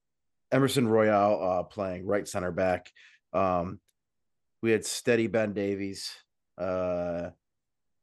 [0.51, 2.91] Emerson Royal uh playing right center back
[3.33, 3.79] um
[4.61, 6.11] we had steady Ben Davies
[6.57, 7.29] uh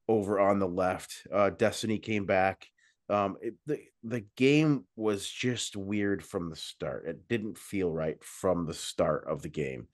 [0.08, 1.26] over on the left.
[1.32, 2.66] Uh Destiny came back.
[3.08, 7.06] Um it, the the game was just weird from the start.
[7.06, 9.88] It didn't feel right from the start of the game.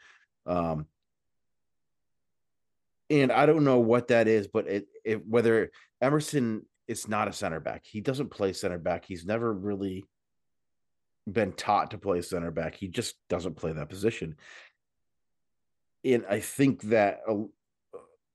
[0.46, 0.86] Um
[3.10, 7.32] and I don't know what that is, but it, it whether Emerson is not a
[7.32, 7.84] center back.
[7.84, 9.04] He doesn't play center back.
[9.04, 10.04] He's never really
[11.30, 12.74] been taught to play center back.
[12.74, 14.36] He just doesn't play that position.
[16.04, 17.44] And I think that a,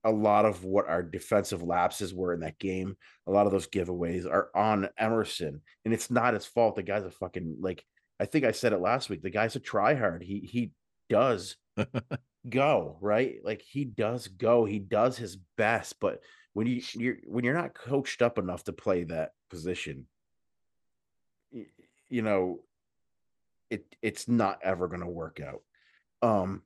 [0.03, 3.67] a lot of what our defensive lapses were in that game, a lot of those
[3.67, 6.75] giveaways are on Emerson, and it's not his fault.
[6.75, 7.83] The guy's a fucking like
[8.19, 9.21] I think I said it last week.
[9.21, 10.21] The guy's a tryhard.
[10.21, 10.71] He he
[11.09, 11.55] does
[12.47, 14.65] go right, like he does go.
[14.65, 16.21] He does his best, but
[16.53, 20.07] when you you're when you're not coached up enough to play that position,
[21.51, 21.67] y-
[22.09, 22.59] you know,
[23.69, 25.61] it it's not ever going to work out.
[26.21, 26.61] Um,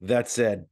[0.00, 0.66] that said,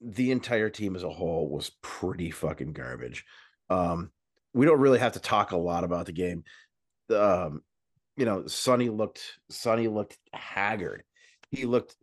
[0.00, 3.24] the entire team as a whole was pretty fucking garbage.
[3.70, 4.10] Um,
[4.52, 6.44] we don't really have to talk a lot about the game.
[7.08, 7.62] Um,
[8.16, 11.04] you know, Sonny looked Sonny looked haggard.
[11.52, 11.94] He looked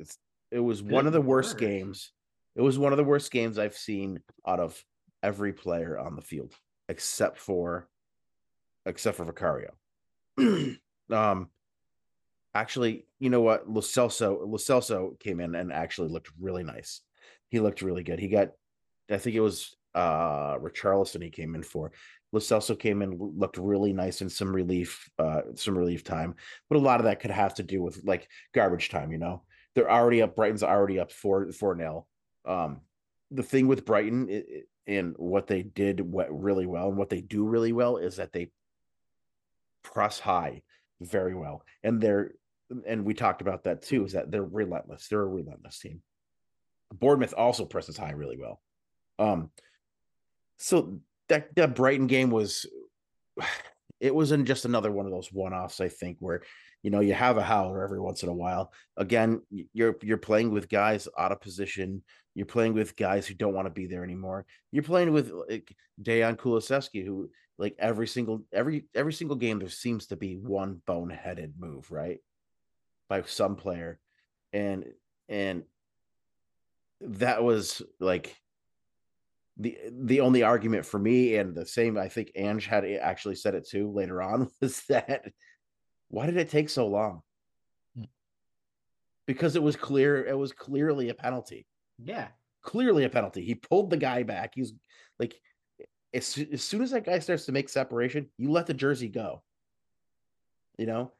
[0.52, 1.60] it was one of the worst word.
[1.60, 2.12] games.
[2.56, 4.82] It was one of the worst games I've seen out of
[5.22, 6.54] every player on the field,
[6.88, 7.90] except for
[8.86, 9.72] except for Vicario.
[11.12, 11.50] um
[12.54, 13.70] actually, you know what?
[13.70, 17.02] Lo Celso, Lo Celso came in and actually looked really nice.
[17.50, 18.20] He looked really good.
[18.20, 18.52] He got,
[19.10, 21.92] I think it was uh Richarlison he came in for.
[22.32, 26.36] Lo Celso came in, looked really nice in some relief, uh, some relief time.
[26.70, 29.44] But a lot of that could have to do with like garbage time, you know.
[29.74, 32.08] They're already up, Brighton's already up four four nil.
[32.46, 32.82] Um
[33.32, 34.44] the thing with Brighton
[34.88, 38.34] and what they did what really well and what they do really well is that
[38.34, 38.52] they
[39.84, 40.62] press high
[41.00, 42.32] very well and they're
[42.86, 45.08] and we talked about that too, is that they're relentless.
[45.08, 46.02] They're a relentless team.
[46.94, 48.62] Bournemouth also presses high really well.
[49.18, 49.52] Um,
[50.60, 52.66] so that that Brighton game was,
[54.00, 55.82] it wasn't just another one of those one offs.
[55.82, 56.44] I think where
[56.84, 58.72] you know you have a howler every once in a while.
[58.98, 59.42] Again,
[59.74, 62.04] you're you're playing with guys out of position.
[62.36, 64.46] You're playing with guys who don't want to be there anymore.
[64.72, 69.70] You're playing with like Dejan Kulusevski, who like every single every every single game there
[69.70, 72.20] seems to be one boneheaded move, right?
[73.10, 74.00] By some player.
[74.54, 74.86] And
[75.28, 75.64] and
[77.02, 78.36] that was like
[79.60, 83.56] the the only argument for me and the same I think Ange had actually said
[83.56, 85.26] it too later on was that
[86.08, 87.22] why did it take so long?
[87.96, 88.06] Hmm.
[89.28, 91.68] Because it was clear it was clearly a penalty
[91.98, 92.30] Yeah.
[92.62, 93.44] clearly a penalty.
[93.44, 94.54] He pulled the guy back.
[94.56, 94.74] He's
[95.20, 95.36] like,
[96.14, 99.44] as, as soon as that guy starts to make separation, you let the jersey go.
[100.78, 101.12] You know,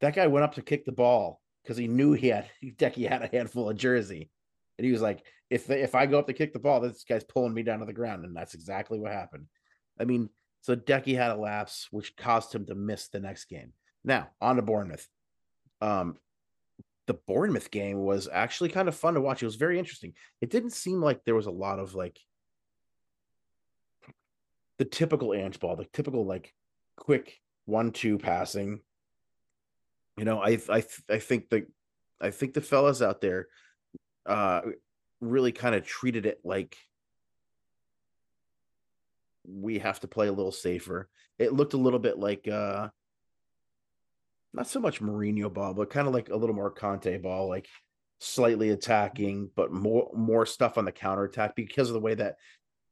[0.00, 3.22] that guy went up to kick the ball because he knew he had Deki had
[3.22, 4.30] a handful of jersey,
[4.78, 7.24] and he was like, if if I go up to kick the ball, this guy's
[7.24, 9.46] pulling me down to the ground, and that's exactly what happened.
[9.98, 10.28] I mean,
[10.62, 13.72] so Deki had a lapse, which caused him to miss the next game.
[14.04, 15.06] Now on to Bournemouth.
[15.80, 16.16] Um,
[17.06, 19.42] the Bournemouth game was actually kind of fun to watch.
[19.42, 20.14] It was very interesting.
[20.40, 22.18] It didn't seem like there was a lot of like
[24.78, 26.52] the typical Ange ball, the typical like
[26.96, 28.80] quick one-two passing.
[30.16, 31.66] You know, I I I think the
[32.20, 33.48] I think the fellas out there
[34.24, 34.62] uh
[35.20, 36.76] really kind of treated it like
[39.48, 41.08] we have to play a little safer.
[41.38, 42.88] It looked a little bit like uh
[44.52, 47.68] not so much Mourinho ball, but kind of like a little more Conte ball, like
[48.18, 52.36] slightly attacking, but more more stuff on the counter attack because of the way that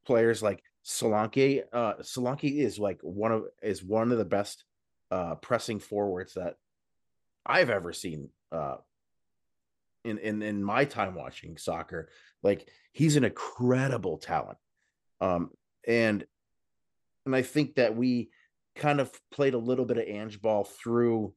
[0.06, 4.64] players like Solanke, uh Solanke is like one of is one of the best
[5.10, 6.56] uh pressing forwards that
[7.46, 8.76] I've ever seen uh
[10.04, 12.08] in in in my time watching soccer.
[12.42, 14.58] Like he's an incredible talent.
[15.20, 15.50] Um
[15.86, 16.24] and
[17.26, 18.30] and I think that we
[18.76, 21.34] kind of played a little bit of Ange ball through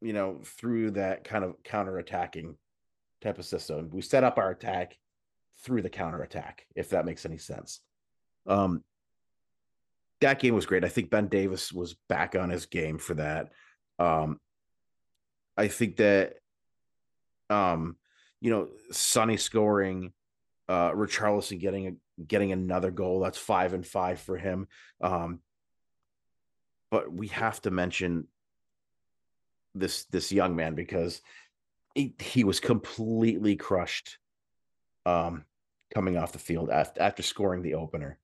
[0.00, 2.56] you know, through that kind of counter attacking
[3.20, 3.90] type of system.
[3.92, 4.96] We set up our attack
[5.62, 7.80] through the counter attack, if that makes any sense.
[8.46, 8.84] Um,
[10.20, 10.84] that game was great.
[10.84, 13.50] I think Ben Davies was back on his game for that.
[13.98, 14.40] Um,
[15.58, 16.36] I think that,
[17.50, 17.96] um,
[18.40, 20.12] you know, Sonny scoring,
[20.68, 23.20] uh, Richarlison getting a, getting another goal.
[23.20, 24.68] That's five and five for him.
[25.00, 25.40] Um,
[26.90, 28.26] but we have to mention
[29.74, 31.20] this this young man because
[31.94, 34.18] he, he was completely crushed
[35.06, 35.44] um
[35.94, 38.18] coming off the field after, after scoring the opener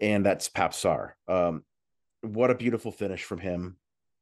[0.00, 1.12] and that's Pape Sarr.
[1.26, 1.64] Um
[2.20, 3.76] what a beautiful finish from him.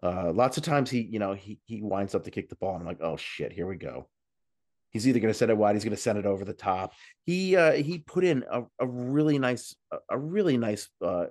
[0.07, 2.75] Uh lots of times he, you know, he he winds up to kick the ball
[2.75, 4.09] and I'm like, "Oh shit, here we go."
[4.90, 6.95] He's either going to send it wide, he's going to send it over the top.
[7.25, 9.75] He uh he put in a, a really nice
[10.09, 11.27] a really nice uh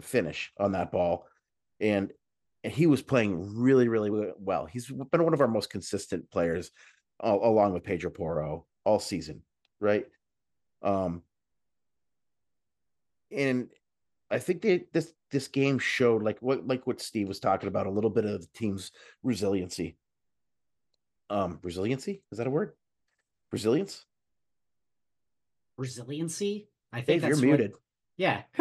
[0.00, 1.26] finish on that ball
[1.80, 2.12] and
[2.66, 4.66] and he was playing really, really well.
[4.66, 6.72] He's been one of our most consistent players,
[7.20, 9.42] all, along with Pedro Porro all season,
[9.78, 10.04] right?
[10.82, 11.22] Um,
[13.30, 13.68] and
[14.28, 17.86] I think they, this this game showed like what like what Steve was talking about
[17.86, 19.96] a little bit of the team's resiliency.
[21.30, 22.72] Um, resiliency is that a word?
[23.52, 24.04] Resilience.
[25.76, 26.68] Resiliency.
[26.92, 27.72] I think Dave, you're what- muted.
[28.16, 28.42] Yeah.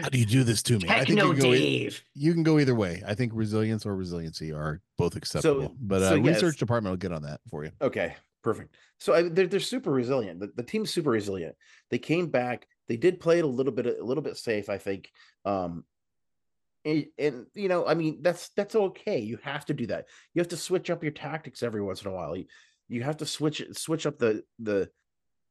[0.00, 0.88] How do you do this to me?
[0.88, 3.02] I think you Techno can, go, e- you can go either way.
[3.04, 5.74] I think resilience or resiliency are both acceptable.
[5.80, 6.26] but uh, so yes.
[6.36, 7.72] research department will get on that for you.
[7.80, 8.76] Okay, perfect.
[8.98, 10.38] So I, they're they're super resilient.
[10.38, 11.56] The, the team's super resilient.
[11.90, 12.68] They came back.
[12.88, 15.10] They did play it a little bit a little bit safe, I think.
[15.44, 15.84] Um,
[16.84, 19.20] and, and you know, I mean, that's that's okay.
[19.20, 20.06] You have to do that.
[20.34, 22.36] You have to switch up your tactics every once in a while.
[22.36, 22.46] You,
[22.88, 24.90] you have to switch switch up the the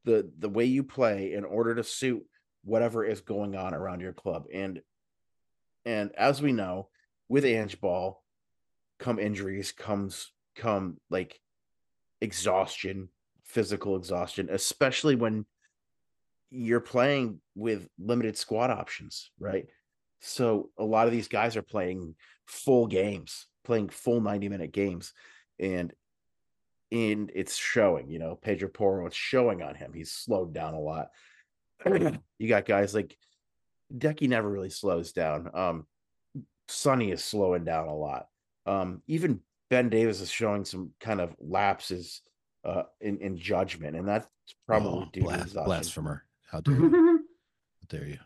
[0.03, 2.23] the the way you play in order to suit
[2.63, 4.45] whatever is going on around your club.
[4.53, 4.81] And
[5.85, 6.89] and as we know,
[7.29, 8.21] with Ange Ball,
[8.99, 11.39] come injuries, comes come like
[12.19, 13.09] exhaustion,
[13.45, 15.45] physical exhaustion, especially when
[16.51, 19.67] you're playing with limited squad options, right?
[20.19, 25.13] So a lot of these guys are playing full games, playing full 90 minute games.
[25.59, 25.93] And
[26.91, 29.93] and it's showing, you know, Pedro Porro, it's showing on him.
[29.93, 31.07] He's slowed down a lot.
[31.85, 33.15] you got guys like
[33.95, 35.49] Deki never really slows down.
[35.53, 35.87] Um
[36.67, 38.27] Sonny is slowing down a lot.
[38.65, 42.21] Um, even Ben Davies is showing some kind of lapses
[42.63, 44.27] uh, in in judgment, and that's
[44.67, 45.65] probably Oh, due to blas- exhaustion.
[45.65, 46.25] blasphemer.
[46.51, 46.89] How dare you?
[47.81, 48.17] How dare you?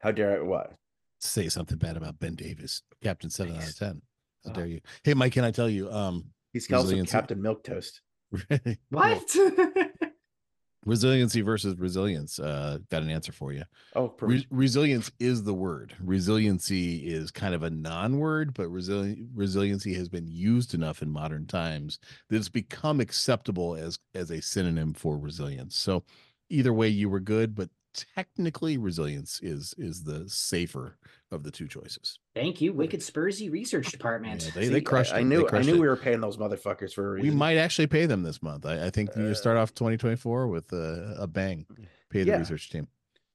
[0.00, 0.42] How dare I?
[0.44, 0.72] What?
[1.18, 4.02] say something bad about Ben Davies, Captain Seven out of Ten.
[4.44, 4.54] How Oh.
[4.54, 4.80] dare you?
[5.02, 5.90] Hey, Mike, can I tell you?
[5.90, 8.02] Um, He's called Captain Milk Toast.
[8.90, 9.36] What?
[10.84, 12.38] resiliency versus resilience.
[12.38, 13.64] Uh, got an answer for you.
[13.96, 15.94] Oh, Re- resilience is the word.
[16.00, 21.46] Resiliency is kind of a non-word, but resili- resiliency has been used enough in modern
[21.46, 25.76] times that it's become acceptable as as a synonym for resilience.
[25.76, 26.04] So
[26.48, 27.70] either way, you were good, but
[28.14, 30.96] technically, resilience is is the safer
[31.30, 32.18] of the two choices.
[32.34, 34.42] Thank you, Wicked Spursy Research Department.
[34.44, 35.12] Yeah, they, See, they crushed.
[35.12, 35.22] I, I it.
[35.22, 35.80] They knew I knew it.
[35.80, 37.30] we were paying those motherfuckers for a reason.
[37.30, 38.66] We might actually pay them this month.
[38.66, 41.66] I, I think you start Uh, off 2024 with a, a bang.
[42.10, 42.38] Pay the Yeah.
[42.38, 42.88] research team.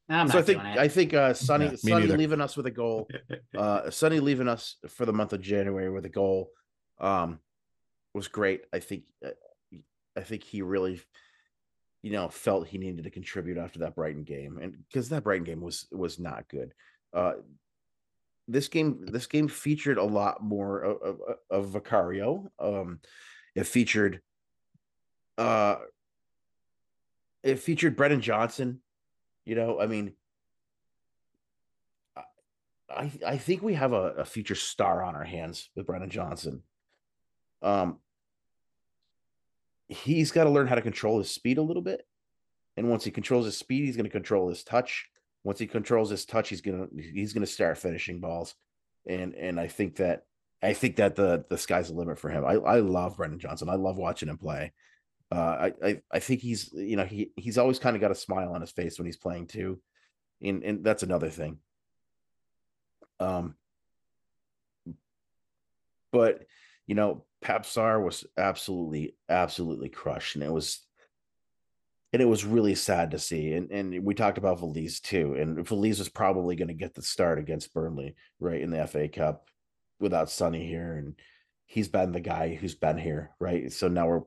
[0.10, 2.17] I'm so I think I think uh Sonny Yeah, me Sonny neither.
[2.17, 3.08] leaving us with a goal.
[3.58, 6.52] Uh Sonny leaving us for the month of January with a goal
[7.00, 7.39] um
[8.13, 8.63] was great.
[8.74, 9.30] I think uh,
[10.17, 11.00] I think he really
[12.02, 15.44] you know felt he needed to contribute after that Brighton game and because that Brighton
[15.44, 16.74] game was was not good.
[17.14, 17.34] Uh
[18.48, 22.52] this game this game featured a lot more of, of, of Vicario.
[22.60, 23.00] Um
[23.56, 24.22] it featured
[25.38, 25.76] uh
[27.44, 28.82] it featured Brennan Johnson.
[29.46, 30.14] You know, I mean,
[32.90, 36.64] I I think we have a, a future star on our hands with Brennan Johnson.
[37.62, 38.00] Um,
[39.91, 42.06] he's got to learn how to control his speed a little bit,
[42.77, 45.10] and once he controls his speed, he's going to control his touch.
[45.43, 48.56] Once he controls his touch, he's gonna he's gonna start finishing balls,
[49.08, 50.23] and and I think that
[50.62, 52.45] I think that the the sky's the limit for him.
[52.45, 53.69] I I love Brennan Johnson.
[53.69, 54.71] I love watching him play.
[55.32, 58.15] Uh, I, I I think he's you know he he's always kind of got a
[58.15, 59.82] smile on his face when he's playing too,
[60.41, 61.58] and and that's another thing.
[63.19, 63.56] Um,
[66.12, 66.45] but
[66.88, 70.82] you know, Pape Sarr was absolutely absolutely crushed, and it was
[72.13, 73.54] and it was really sad to see.
[73.54, 77.02] And and we talked about Veliz too, and Veliz was probably going to get the
[77.02, 79.48] start against Burnley right in the FA Cup
[80.00, 81.15] without Sonny here, and
[81.65, 83.72] he's been the guy who's been here, right?
[83.72, 84.22] So now we're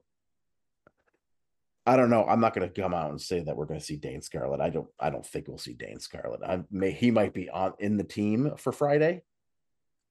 [1.87, 2.25] I don't know.
[2.25, 4.61] I'm not going to come out and say that we're going to see Dane Scarlett.
[4.61, 4.89] I don't.
[4.99, 6.43] I don't think we'll see Dane Scarlett.
[6.43, 9.23] I may he might be on in the team for Friday,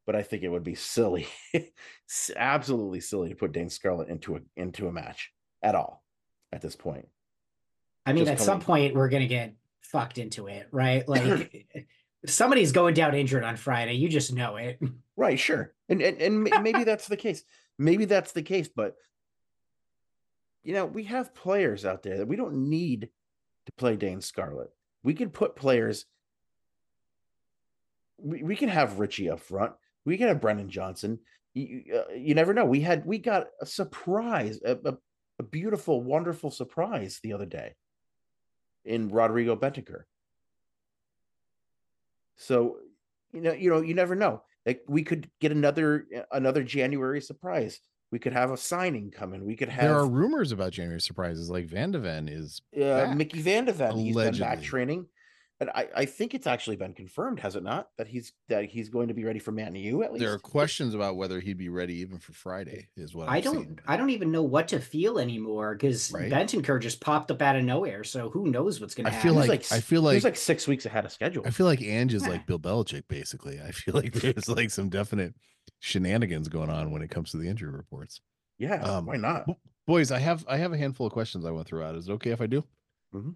[0.06, 1.28] but I think it would be silly,
[2.36, 6.04] absolutely silly to put Dane Scarlett into a into a match at all
[6.52, 7.08] at this point.
[8.06, 11.08] I mean, just at some point we're gonna get fucked into it, right?
[11.08, 11.82] Like eh,
[12.26, 14.80] somebody's going down injured on Friday, you just know it.
[15.16, 15.74] Right, sure.
[15.90, 17.44] And and, and maybe that's the case.
[17.80, 18.96] Maybe that's the case, but
[20.64, 23.10] you know, we have players out there that we don't need
[23.66, 24.70] to play Dane Scarlett.
[25.04, 26.06] We can put players
[28.24, 29.74] we, we can have Richie up front.
[30.06, 31.20] We can have Brennan Johnson.
[31.54, 32.66] You, uh, you never know.
[32.66, 34.98] We had we got a surprise, a, a,
[35.40, 37.76] a beautiful, wonderful surprise the other day
[38.86, 40.04] in Rodrigo Bentancur.
[42.36, 42.78] So,
[43.32, 44.42] you know, you know, you never know.
[44.66, 47.80] Like we could get another another January surprise.
[48.12, 49.44] We could have a signing coming.
[49.46, 53.14] We could have There are rumors about January surprises, like Van de Ven is uh,
[53.16, 53.98] Mickey Van de Ven.
[53.98, 55.08] He's been back training,
[55.64, 57.90] and I, I think it's actually been confirmed, has it not?
[57.98, 60.24] That he's that he's going to be ready for Man U at least.
[60.24, 63.44] there are questions about whether he'd be ready even for Friday, is what I I've
[63.44, 63.80] don't seen.
[63.88, 66.32] I don't even know what to feel anymore because Right.
[66.32, 68.04] Bentancur just popped up out of nowhere.
[68.04, 69.30] So who knows what's gonna I happen?
[69.30, 71.44] feel He was like, I s- feel like, was like six weeks ahead of schedule.
[71.46, 72.30] I feel like Ange is Yeah.
[72.30, 73.60] like Bill Belichick, basically.
[73.62, 75.34] I feel like there's like some definite
[75.80, 78.22] shenanigans going on when it comes to the injury reports.
[78.60, 79.46] yeah, um, why not?
[79.88, 81.96] Boys, I have I have a handful of questions I want to throw out.
[81.96, 82.64] Is it okay if I do?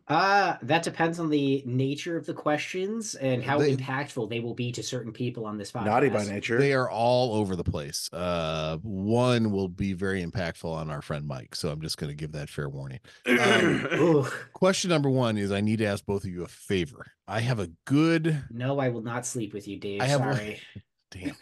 [0.08, 4.54] Uh that depends on the nature of the questions and how They- impactful they will
[4.54, 5.86] be to certain people on this podcast.
[5.86, 6.58] Naughty by nature.
[6.58, 8.10] They are all over the place.
[8.12, 12.16] Uh, one will be very impactful on our friend Mike, so I'm just going to
[12.16, 13.00] give that fair warning.
[13.28, 17.12] Um, Question number one is: I need to ask both of you a favor.
[17.28, 18.44] I have a good.
[18.50, 20.02] No, I will not sleep with you, Dave.
[20.02, 20.62] I have one- Sorry.
[21.12, 21.36] Damn.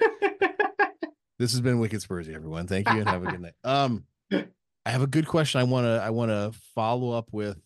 [1.38, 2.66] This has been Wicked Spursy, everyone.
[2.68, 3.54] Thank you and have a good night.
[3.64, 5.60] Um, I have a good question.
[5.60, 7.58] I want to I want to follow up with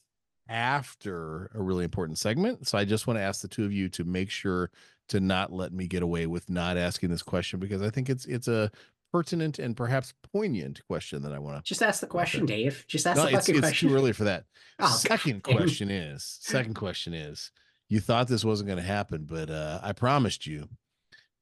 [0.49, 2.67] after a really important segment.
[2.67, 4.71] So I just want to ask the two of you to make sure
[5.09, 8.25] to not let me get away with not asking this question because I think it's
[8.25, 8.69] it's a
[9.11, 11.67] pertinent and perhaps poignant question that I want to.
[11.67, 12.85] Just ask the question, Dave.
[12.87, 13.89] Just ask No, the it's, it's question.
[13.89, 14.43] too early for that.
[14.81, 15.57] Oh, second goddamn.
[15.57, 17.51] question is second question is
[17.89, 20.69] you thought this wasn't going to happen, but uh, I promised you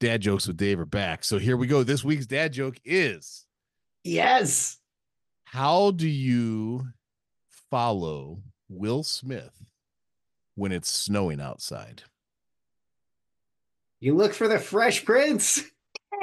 [0.00, 1.22] dad jokes with Dave are back.
[1.22, 1.84] So here we go.
[1.84, 3.44] This week's dad joke is
[4.02, 4.78] Yes.
[5.44, 6.88] how do you
[7.70, 8.38] follow
[8.68, 9.64] Will Smith
[10.54, 12.02] when it's snowing outside?
[14.00, 15.62] You look for the Fresh Prince.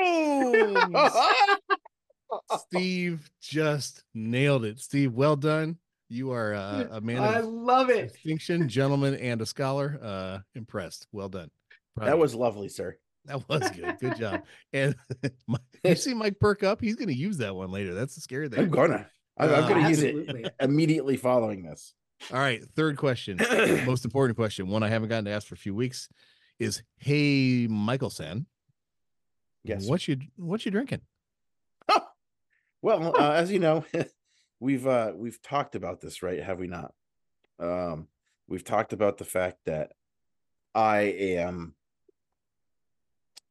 [2.57, 4.79] Steve just nailed it.
[4.79, 5.77] Steve, well done.
[6.09, 8.13] You are uh, a man I of love it.
[8.13, 9.99] distinction, gentleman, and a scholar.
[10.01, 11.07] Uh, impressed.
[11.11, 11.49] Well done.
[11.95, 12.97] Proud that was lovely, sir.
[13.25, 13.97] That was good.
[13.99, 14.43] Good job.
[14.71, 14.95] And
[15.47, 16.79] my, you see Mike perk up.
[16.81, 17.93] He's going to use that one later.
[17.93, 18.59] That's the scary thing.
[18.59, 19.07] I'm gonna.
[19.37, 21.93] I'm, I'm Uh, gonna use it immediately following this.
[22.31, 22.63] All right.
[22.75, 23.37] Third question.
[23.85, 24.67] Most important question.
[24.67, 26.09] One I haven't gotten to ask for a few weeks
[26.59, 28.47] is, "Hey, Michaelson,
[29.63, 29.87] Yes.
[29.87, 31.01] what you what you drinking?"
[32.81, 33.83] Well, uh, as you know,
[34.59, 36.41] we've uh we've talked about this, right?
[36.43, 36.93] Have we not?
[37.59, 38.07] Um,
[38.47, 39.93] we've talked about the fact that
[40.75, 41.73] I am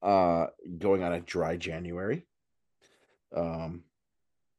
[0.03, 0.47] uh
[0.79, 2.27] going on a dry January.
[3.35, 3.83] Um,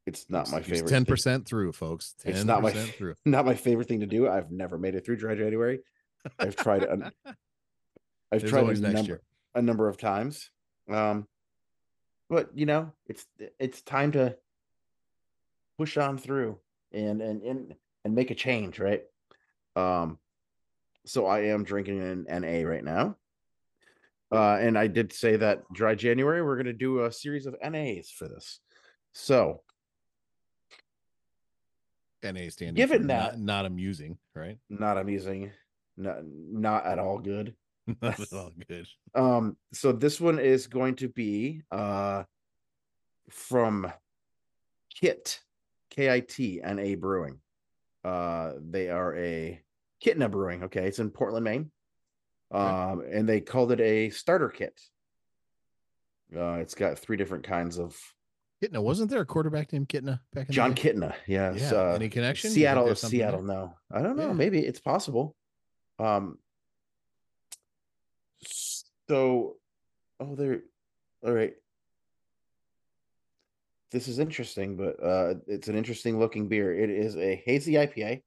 [0.06, 0.90] it's not my favorite.
[0.90, 2.14] Ten percent through, folks.
[2.20, 3.16] Ten It's not my through.
[3.26, 4.30] Not my favorite thing to do.
[4.30, 5.80] I've never made it through dry January.
[6.40, 6.84] I've tried.
[6.84, 7.12] An,
[8.32, 9.22] I've There's tried a number
[9.56, 10.52] a number of times.
[10.90, 11.28] Um,
[12.30, 13.26] but you know, it's
[13.60, 14.38] it's time to
[15.78, 16.60] push on through
[16.92, 19.04] and and and and make a change, right?
[19.76, 20.20] Um,
[21.06, 23.18] so I am drinking an NA right now.
[24.32, 27.56] Uh, and I did say that dry January, we're going to do a series of
[27.64, 28.60] NAs for this.
[29.14, 29.62] So,
[32.34, 34.58] NA standing Given that- not, not amusing, right?
[34.70, 35.52] not amusing,
[35.98, 37.56] not, not at all good.
[38.02, 38.88] Not at all good.
[39.14, 42.24] Um, so this one is going to be uh
[43.30, 43.92] from
[45.00, 45.40] Kit,
[45.92, 47.40] K I T N A Brewing.
[48.04, 49.62] Uh, they are a
[50.04, 50.64] Kitna Brewing.
[50.64, 51.70] Okay, it's in Portland, Maine.
[52.52, 54.80] Um, and they called it a starter kit.
[56.36, 57.96] Uh, it's got three different kinds of
[58.64, 60.94] Kitna, wasn't there a quarterback named Kitna back in John the day?
[60.94, 61.14] Kitna.
[61.28, 61.72] Yes.
[61.72, 61.78] Yeah.
[61.78, 62.50] Uh, Any connection?
[62.50, 62.96] You think Seattle, there?
[62.96, 63.44] Seattle.
[63.44, 64.28] No, I don't know.
[64.28, 64.34] Yeah.
[64.34, 65.36] Maybe it's possible.
[66.00, 66.38] Um.
[69.08, 69.58] So,
[70.20, 70.62] oh, there.
[71.26, 71.54] All right.
[73.92, 76.78] This is interesting, but uh, it's an interesting looking beer.
[76.78, 78.24] It is a hazy IPA,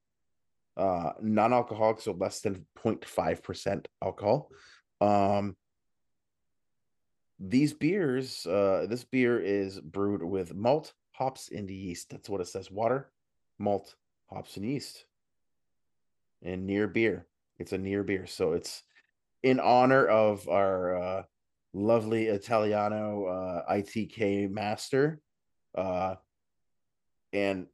[0.76, 4.50] uh, non-alcoholic, so less than 0.5 percent alcohol.
[5.00, 5.56] Um.
[7.40, 12.10] These beers, uh, this beer is brewed with malt, hops, and yeast.
[12.10, 12.70] That's what it says.
[12.70, 13.10] Water,
[13.58, 13.94] malt,
[14.26, 15.04] hops, and yeast.
[16.42, 17.26] And near beer.
[17.58, 18.26] It's a near beer.
[18.26, 18.82] So it's
[19.42, 21.22] in honor of our uh,
[21.72, 25.20] lovely Italiano uh, ITK master.
[25.74, 26.16] Uh,
[27.32, 27.66] and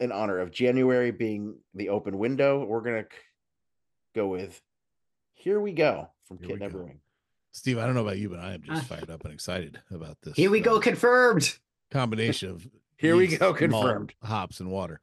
[0.00, 3.08] in honor of January being the open window, we're going to
[4.14, 4.60] go with
[5.34, 7.00] Here We Go from Kitna Brewing.
[7.52, 9.78] Steve, I don't know about you, but I am just Uh, fired up and excited
[9.90, 10.34] about this.
[10.34, 11.58] Here we uh, go, confirmed.
[11.90, 14.14] combination of Here we yeast, go, malt, confirmed.
[14.22, 15.00] hops and water.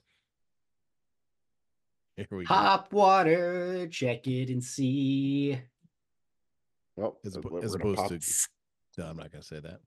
[2.16, 2.54] Here we go.
[2.54, 5.60] Hop water, check it and see.
[6.96, 8.20] Well, As, oppo- we're as opposed pop- to
[8.98, 9.80] no, I'm not gonna say that.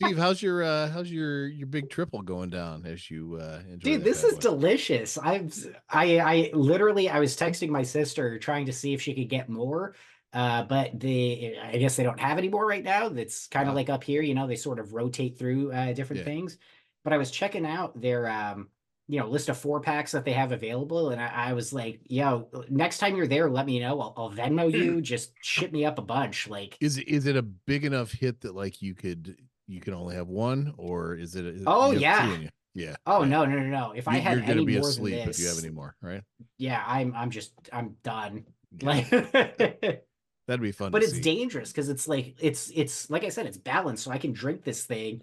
[0.00, 3.92] Steve, how's your uh how's your your big triple going down as you uh enjoy
[3.92, 4.40] Dude, this is boy?
[4.40, 5.18] delicious.
[5.18, 5.54] I've
[5.90, 9.48] I I literally I was texting my sister trying to see if she could get
[9.48, 9.94] more.
[10.32, 13.08] Uh, but they, I guess they don't have any more right now.
[13.08, 13.76] That's kind of Wow.
[13.76, 16.24] like up here, you know, they sort of rotate through uh different Yeah.
[16.26, 16.58] things.
[17.04, 18.68] But I was checking out their um
[19.08, 22.00] you know list of four packs that they have available, and I, I was like,
[22.06, 24.00] yo, next time you're there, let me know.
[24.00, 25.00] I'll, I'll Venmo you.
[25.12, 26.48] Just ship me up a bunch.
[26.48, 29.36] Like, Is it is it a big enough hit that like you could
[29.68, 32.48] you can only have one or is it Oh, have two yeah.
[32.74, 33.92] yeah oh no, no, no, no.
[33.92, 35.70] If I You- had you're gonna any be more asleep than if you have any
[35.70, 36.22] more right
[36.58, 38.44] yeah, I'm I'm just I'm done.
[38.80, 40.02] Yeah, Like.
[40.46, 41.20] that'd be fun but to it's see.
[41.20, 44.62] dangerous because it's like it's it's like I said, it's balanced, so I can drink
[44.64, 45.22] this thing,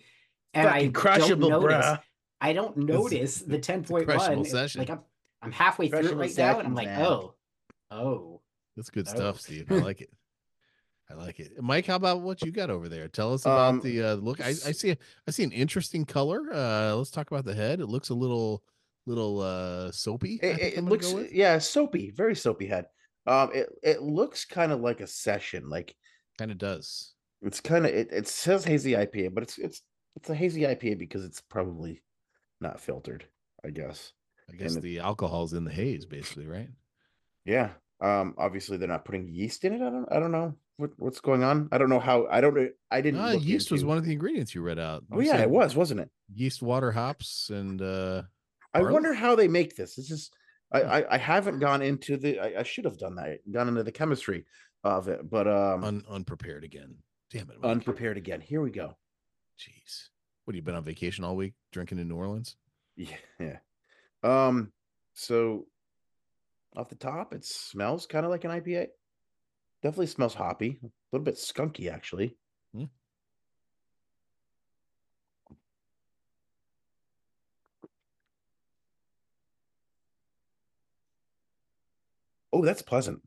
[0.54, 1.86] and I Fucking don't notice.
[1.86, 2.00] bruh.
[2.42, 4.80] I don't notice the ten point crushable session.
[4.80, 5.00] Like I'm
[5.42, 7.02] I'm halfway through it Crushable right now, and I'm like, man.
[7.06, 7.36] oh,
[7.92, 8.42] oh,
[8.76, 9.16] That's good Oh.
[9.16, 9.72] stuff, Steve.
[9.72, 10.10] I like it.
[11.10, 11.62] I like it.
[11.62, 13.08] Mike, how about what you got over there?
[13.08, 14.42] Tell us about Um, the uh, look.
[14.42, 14.98] I, I see a,
[15.28, 16.42] I see an interesting color.
[16.52, 17.82] Uh, let's talk about the head.
[17.82, 18.64] It looks a little
[19.06, 20.40] little uh soapy.
[20.42, 22.86] It, it- I'm it gonna looks yeah, soapy, very soapy head.
[23.26, 25.96] Um, it it looks kind of like a session, like
[26.38, 27.14] kind of does.
[27.42, 29.82] it's kind of it, it says hazy IPA, but it's it's
[30.16, 32.02] it's a hazy IPA because it's probably
[32.62, 33.26] not filtered,
[33.66, 34.12] I guess.
[34.52, 36.70] I guess it- the alcohol's in the haze, basically, right?
[37.46, 37.70] Yeah.
[38.02, 39.82] Um, obviously they're not putting yeast in it.
[39.82, 41.70] I don't I don't know what what's going on.
[41.72, 42.28] I don't know how.
[42.30, 42.72] I don't.
[42.92, 43.42] I didn't.
[43.42, 45.06] Yeast was one of the ingredients you read out.
[45.12, 46.10] Oh yeah, it was, wasn't it?
[46.36, 48.24] yeast, water, hops, and uh
[48.74, 48.94] I Barley?
[48.94, 49.98] wonder how they make this.
[49.98, 50.34] It's just
[50.80, 51.06] I.
[51.10, 52.40] I haven't gone into the.
[52.40, 53.40] I, I should have done that.
[53.52, 54.46] Gone into the chemistry
[54.84, 56.96] of it, but um, un, unprepared again.
[57.32, 58.42] Damn it, unprepared again.
[58.42, 58.98] Here we go.
[59.60, 60.10] Jeez,
[60.44, 62.56] what have you been on vacation all week, drinking in New Orleans?
[62.96, 63.58] Yeah, yeah.
[64.24, 64.72] Um,
[65.14, 65.66] so
[66.76, 68.88] off the top, it smells kind of like an IPA.
[69.82, 72.38] Definitely smells hoppy, a little bit skunky actually.
[82.54, 83.22] Oh, that's pleasant.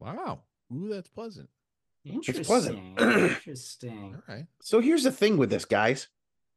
[0.00, 0.40] Wow,
[0.74, 1.48] ooh, that's pleasant.
[2.04, 2.40] Interesting.
[2.40, 2.78] It's pleasant.
[3.00, 4.14] Interesting.
[4.28, 4.46] All right.
[4.62, 6.08] So here's the thing with this, guys.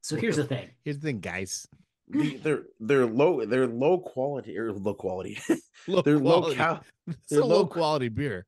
[0.01, 0.69] So here's the thing.
[0.85, 1.67] Here's the thing, guys.
[2.09, 5.37] The- they're they're low they're low quality or low quality.
[5.87, 6.55] Low they're low quality.
[6.55, 6.83] cal.
[7.07, 8.45] It's they're a low low- quality beer.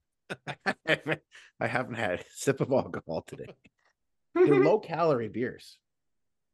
[0.48, 3.48] I haven't had a sip of alcohol today.
[4.34, 5.78] They're low calorie beers.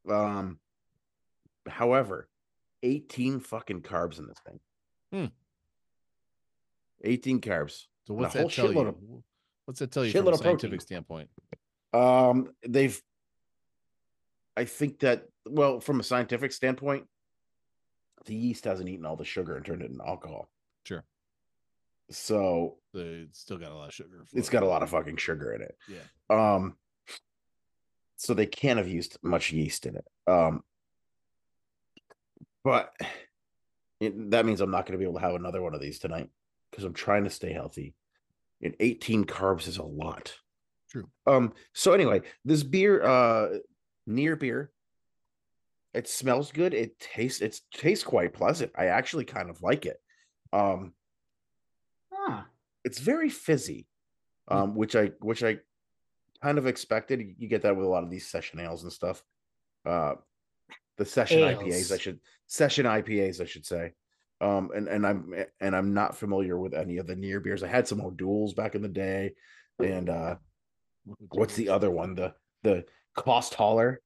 [0.10, 0.58] Um,
[1.70, 2.28] however,
[2.82, 4.60] 18 fucking carbs in this thing.
[5.14, 5.26] Hmm.
[7.04, 7.86] 18 carbs.
[8.08, 8.80] So what's that tell you?
[8.80, 8.96] of-
[9.66, 10.60] What's that tell you from a of protein.
[10.60, 11.30] scientific standpoint?
[11.94, 13.00] Um, they've,
[14.58, 17.06] I think that, well, from a scientific standpoint,
[18.26, 20.50] the yeast hasn't eaten all the sugar and turned it into alcohol.
[20.84, 21.04] Sure.
[22.10, 24.26] So it's still got a lot of sugar.
[24.34, 25.78] it's got a lot of fucking sugar in it.
[25.88, 26.56] Yeah.
[26.56, 26.76] Um,
[28.18, 30.06] so they can't have used much yeast in it.
[30.28, 30.64] Um,
[32.64, 32.94] but
[34.00, 36.00] it, that means I'm not going to be able to have another one of these
[36.00, 36.30] tonight
[36.72, 37.94] because I'm trying to stay healthy.
[38.64, 40.34] And 18 carbs is a lot.
[40.90, 41.10] True.
[41.26, 41.54] Um.
[41.74, 43.58] So anyway, this beer, uh,
[44.06, 44.72] near beer,
[45.94, 46.74] it smells good.
[46.74, 47.42] It tastes.
[47.42, 48.72] It tastes quite pleasant.
[48.78, 50.02] I actually kind of like it.
[50.54, 50.94] Um,
[52.12, 52.44] Huh.
[52.84, 53.88] it's very fizzy,
[54.50, 55.60] um, which I which I
[56.44, 57.36] kind of expected.
[57.38, 59.24] You get that with a lot of these session ales and stuff.
[59.86, 60.16] Uh,
[60.98, 63.94] the session IPAs, I should session IPAs, I should say.
[64.42, 67.62] Um, and and I'm and I'm not familiar with any of the near beers.
[67.62, 69.36] I had some O'Douls back in the day,
[69.80, 70.36] and uh,
[71.30, 72.16] what's the other one?
[72.16, 72.34] The
[72.64, 72.86] the
[73.16, 73.98] Clausthaler.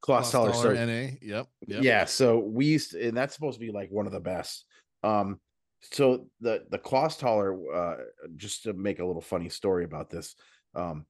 [0.00, 0.52] cost Holler.
[0.52, 1.16] So NA.
[1.20, 1.46] Yep.
[1.66, 1.82] yep.
[1.82, 4.64] yeah, so we used to, and that's supposed to be like one of the best.
[5.02, 5.40] Um,
[5.80, 7.96] so the the Clausthaler, uh,
[8.36, 10.34] just to make a little funny story about this,
[10.74, 11.06] um,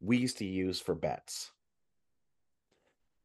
[0.00, 1.50] we used to use for bets.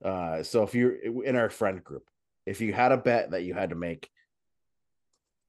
[0.04, 2.08] Uh, so if you're in our friend group,
[2.52, 4.12] if you had a bet that you had to make,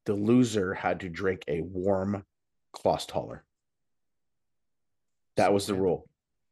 [0.04, 2.24] the loser had to drink a warm
[2.72, 3.40] Clausthaler.
[5.34, 6.08] That was the rule.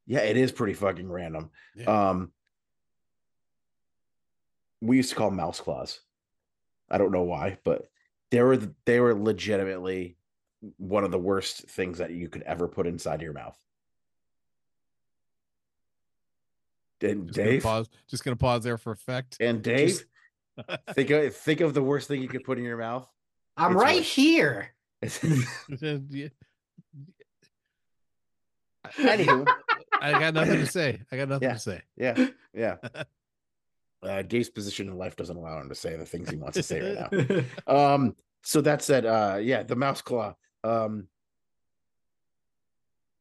[0.09, 1.51] Yeah, it is pretty fucking random.
[1.77, 2.09] Yeah.
[2.09, 2.33] Um,
[4.81, 6.01] we used to call them mouse claws.
[6.91, 7.89] I don't know why, but
[8.31, 10.17] they were they were legitimately
[10.79, 13.57] one of the worst things that you could ever put inside your mouth.
[17.03, 17.89] And Just gonna Dave pause.
[18.09, 19.37] Just gonna pause there for effect.
[19.39, 20.05] and Dave,
[20.95, 23.07] think of think of the worst thing you could put in your mouth.
[23.57, 24.15] I'm It's right worse.
[24.15, 24.75] here.
[28.97, 29.47] Anywho,
[30.01, 31.01] I got nothing to say.
[31.13, 31.55] I got nothing Yeah.
[31.55, 31.83] to say.
[31.97, 32.77] yeah, yeah.
[34.03, 36.63] Uh, Dave's position in life doesn't allow him to say the things he wants to
[36.63, 36.81] say
[37.11, 37.95] right now.
[37.95, 40.35] Um, so that said, uh, yeah, the mouse claw.
[40.65, 41.07] Um,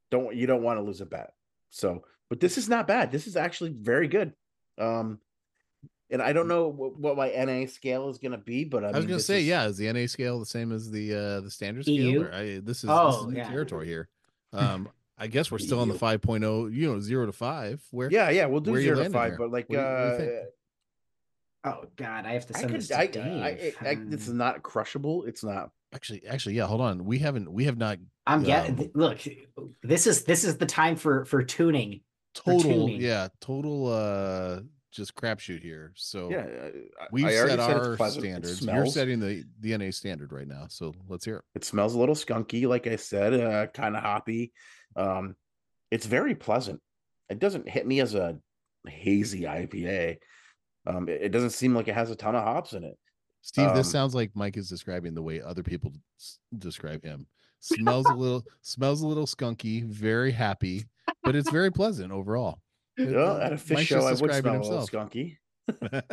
[0.10, 1.34] don't you don't want to lose a bet.
[1.70, 3.12] So, but this is not bad.
[3.12, 4.34] This is actually very good.
[4.78, 5.20] Um,
[6.10, 8.90] and I don't know what, what my NA scale is going to be, but I,
[8.90, 11.42] I, was gonna say, is- yeah, is the NA scale the same as the uh
[11.42, 11.96] the standard scale?
[11.96, 12.22] EU?
[12.24, 13.50] Or I, this is this is Oh, new yeah.
[13.50, 14.10] territory here.
[14.52, 16.00] Um, I guess we're still on the EU.
[16.00, 17.84] 5.0, you know, zero to five.
[17.92, 19.38] Where yeah, yeah, we'll do where zero to five, here?
[19.38, 19.88] but like, What do what
[21.66, 23.76] uh, oh God, I have to I send this could, to I, Dave.
[23.82, 25.26] I, I, this is Um, not crushable.
[25.26, 25.70] It's not.
[25.94, 26.66] actually, actually, yeah.
[26.66, 28.90] Hold on, we haven't we have not I'm um, getting.
[28.96, 29.20] Look,
[29.84, 32.02] this is this is the time for for tuning.
[32.34, 33.02] For total, tuning.
[33.02, 34.62] yeah, total, uh,
[34.92, 35.94] just crapshoot here.
[35.96, 36.46] So Yeah,
[37.12, 38.62] we've set our standards.
[38.62, 40.66] You're setting the the NA standard right now.
[40.70, 41.44] So let's hear it.
[41.56, 44.52] It smells a little skunky, like I said, uh, kind of hoppy.
[44.96, 45.36] Um,
[45.92, 46.82] it's very pleasant.
[47.30, 48.38] It doesn't hit me as a
[48.88, 50.18] hazy IPA.
[50.88, 52.98] Um, it, it doesn't seem like it has a ton of hops in it.
[53.42, 57.28] Steve, this Um, sounds like Mike is describing the way other people s- describe him.
[57.62, 60.86] Smells a little, smells a little skunky, very happy,
[61.24, 62.60] but it's very pleasant overall.
[63.00, 65.38] It- Well, uh, at a Phish Mike's show, I would describing smell a little skunky.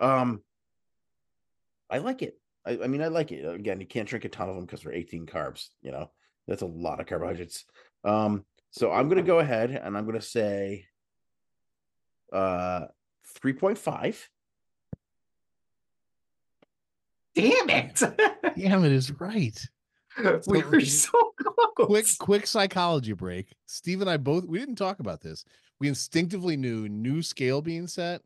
[0.00, 0.42] Um,
[1.88, 2.38] I like it.
[2.66, 3.44] I, I mean, I like it.
[3.46, 5.68] Again, you can't drink a ton of them because they're 18 carbs.
[5.82, 6.10] You know,
[6.48, 7.64] that's a lot of carbohydrates.
[8.04, 10.86] Um, so I'm gonna go ahead and I'm gonna say
[12.32, 12.86] uh
[13.40, 14.26] 3.5.
[17.34, 18.02] Damn it!
[18.56, 19.58] Damn, it is right.
[20.46, 21.10] we were so
[21.76, 21.86] close.
[21.86, 23.54] Quick, quick psychology break.
[23.66, 25.44] Steve and I both we didn't talk about this.
[25.80, 28.22] We instinctively knew new scale being set.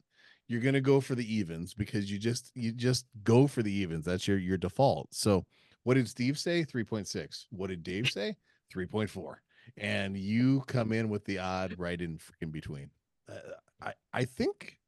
[0.48, 4.04] You're gonna go for the evens because you just you just go for the evens.
[4.04, 5.08] That's your your default.
[5.12, 5.44] So
[5.84, 6.64] what did Steve say?
[6.64, 7.46] 3.6.
[7.50, 8.36] What did Dave say?
[8.74, 9.36] 3.4.
[9.78, 12.90] And you come in with the odd right in freaking between.
[13.28, 13.38] Uh,
[13.80, 14.78] I I think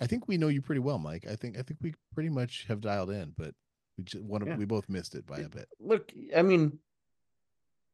[0.00, 1.26] I think we know you pretty well, Mike.
[1.30, 3.54] I think I think we pretty much have dialed in, but
[3.98, 4.56] we just one of Yeah.
[4.56, 5.68] we both missed it by a bit.
[5.80, 6.78] Look, I mean,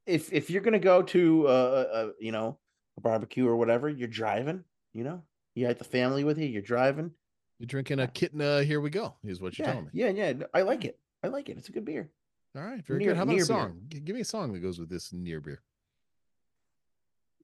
[0.07, 2.59] if if you're gonna go to uh, uh you know
[2.97, 4.63] a barbecue or whatever, you're driving.
[4.93, 5.23] You know,
[5.55, 6.47] you got the family with you.
[6.47, 7.11] You're driving.
[7.59, 8.41] You're drinking a kitten.
[8.41, 9.15] Uh, here we go.
[9.25, 9.91] Is what you're Yeah, telling me.
[9.95, 10.33] yeah, yeah.
[10.53, 10.99] I like it.
[11.23, 11.57] I like it.
[11.57, 12.11] It's a good beer.
[12.57, 13.17] All right, very Near- good.
[13.17, 13.57] How about a near beer.
[13.57, 13.81] song?
[13.89, 15.63] Give me a song that goes with this near beer.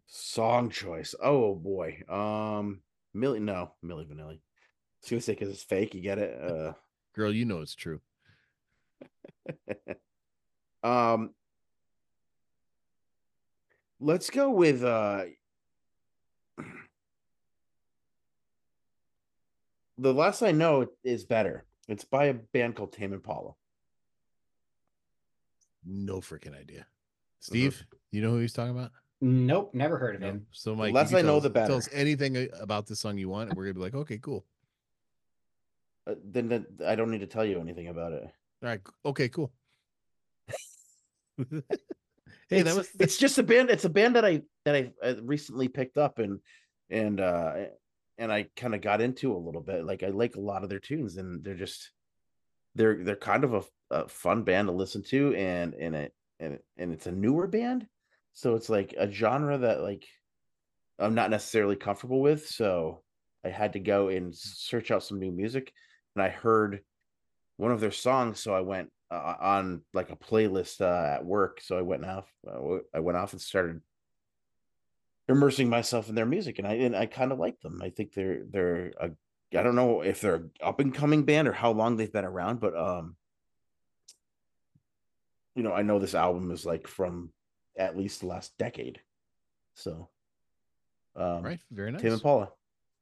[0.07, 1.15] Song choice.
[1.23, 2.03] Oh boy.
[2.09, 2.83] Um,
[3.15, 3.41] Millie.
[3.41, 4.39] No, Milli Vanilli.
[4.39, 5.95] I was gonna say because it's fake.
[5.95, 6.39] You get it.
[6.43, 6.73] Uh,
[7.15, 8.01] Girl, you know it's true.
[10.83, 11.31] um,
[14.01, 15.25] let's go with uh.
[19.99, 21.67] The less I know is better.
[21.87, 23.53] It's by a band called Tame Impala.
[25.85, 26.87] No freaking idea.
[27.41, 28.93] Steve, you know who he's talking about?
[29.21, 30.29] Nope, never heard of No.
[30.29, 30.47] him.
[30.53, 33.19] So Mike, you less I know, tell us- the Tell us anything about this song
[33.19, 34.47] you want, and we're gonna be like, okay, cool.
[36.07, 38.27] Uh, then, then I don't need to tell you anything about it.
[38.63, 39.53] All right, okay, cool.
[42.51, 44.91] hey, it's, that was it's just a band it's a band that i that i
[45.03, 46.41] uh, recently picked up and
[46.91, 47.55] and uh
[48.19, 50.69] and i kind of got into a little bit like i like a lot of
[50.69, 51.93] their tunes and they're just
[52.75, 56.55] they're they're kind of a, a fun band to listen to and and it and
[56.55, 57.87] it, and it's a newer band
[58.33, 60.05] so it's like a genre that like
[60.99, 63.03] i'm not necessarily comfortable with so
[63.45, 65.73] i had to go and search out some new music
[66.15, 66.81] and i heard
[67.61, 71.61] one of their songs so i went uh, on like a playlist uh, at work
[71.61, 73.81] so i went off uh, i went off and started
[75.29, 78.15] immersing myself in their music and i and i kind of like them i think
[78.15, 79.11] they're they're a
[79.57, 82.25] i don't know if they're an up and coming band or how long they've been
[82.25, 83.15] around but um
[85.55, 87.31] you know i know this album is like from
[87.77, 89.01] at least the last decade
[89.75, 90.09] so
[91.15, 91.61] um right.
[91.71, 92.01] Very nice.
[92.01, 92.51] Tame Impala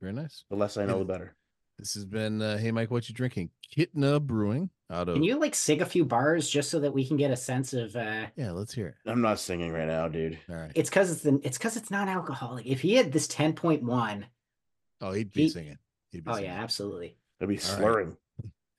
[0.00, 0.44] Very nice.
[0.50, 1.36] the less i know the better
[1.79, 3.51] This has been uh, Hey Mike, what you drinking?
[3.76, 7.07] Kitna Brewing out of Can you like sing a few bars just so that we
[7.07, 8.95] can get a sense of uh Yeah, let's hear it.
[9.07, 10.72] i'm not singing right now dude All right.
[10.74, 12.66] it's because it's the, it's because it's non-alcoholic.
[12.66, 14.24] If he had this 10.1,
[15.01, 15.79] Oh, he'd be he- singing.
[16.11, 16.51] He'd be oh singing.
[16.51, 17.16] yeah, absolutely.
[17.41, 17.79] i'd be All right.
[17.79, 18.16] slurring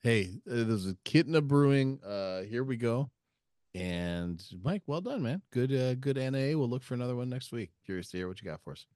[0.02, 2.00] Hey, uh, there's a Kitna Brewing.
[2.02, 3.10] Uh, here we go.
[3.74, 5.42] And Mike, well done, man.
[5.52, 6.58] Good, uh, good NA.
[6.58, 7.70] We'll look for another one next week.
[7.84, 8.86] Curious to hear what you got for us.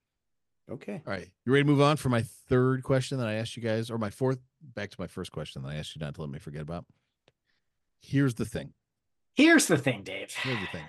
[0.71, 1.29] Okay All right.
[1.45, 3.99] You ready to move on for my third question that I asked you guys, or
[3.99, 4.39] my fourth?
[4.63, 6.87] Back to my first question that I asked you not to let me forget about.
[8.01, 8.73] Here's the thing.
[9.35, 10.33] Here's the thing, Dave.
[10.33, 10.85] Here's the thing.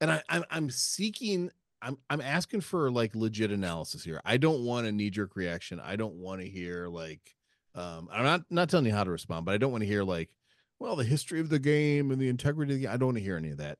[0.00, 1.50] And I, I'm I'm seeking.
[1.80, 4.20] I'm I'm asking for like legit analysis here.
[4.24, 5.80] I don't want a knee jerk reaction.
[5.80, 7.20] I don't want to hear like.
[7.74, 10.04] Um, I'm not not telling you how to respond, but I don't want to hear
[10.04, 10.30] like,
[10.78, 12.92] well, the history of the game and the integrity of the game.
[12.94, 13.78] I don't want to hear any of that.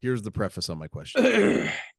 [0.00, 1.70] Here's the preface on my question.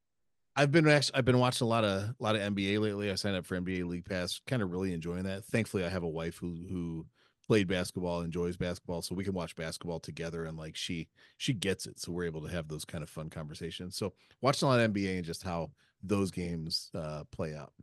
[0.55, 3.09] I've been actually I've been watching a lot of a lot of NBA lately.
[3.11, 5.45] I signed up for NBA League Pass, kind of really enjoying that.
[5.45, 7.07] Thankfully, I have a wife who who
[7.47, 11.87] played basketball, enjoys basketball, so we can watch basketball together and like she she gets
[11.87, 11.99] it.
[11.99, 13.95] So we're able to have those kind of fun conversations.
[13.97, 15.71] So watching a lot of NBA and just how
[16.03, 17.73] those games uh play out.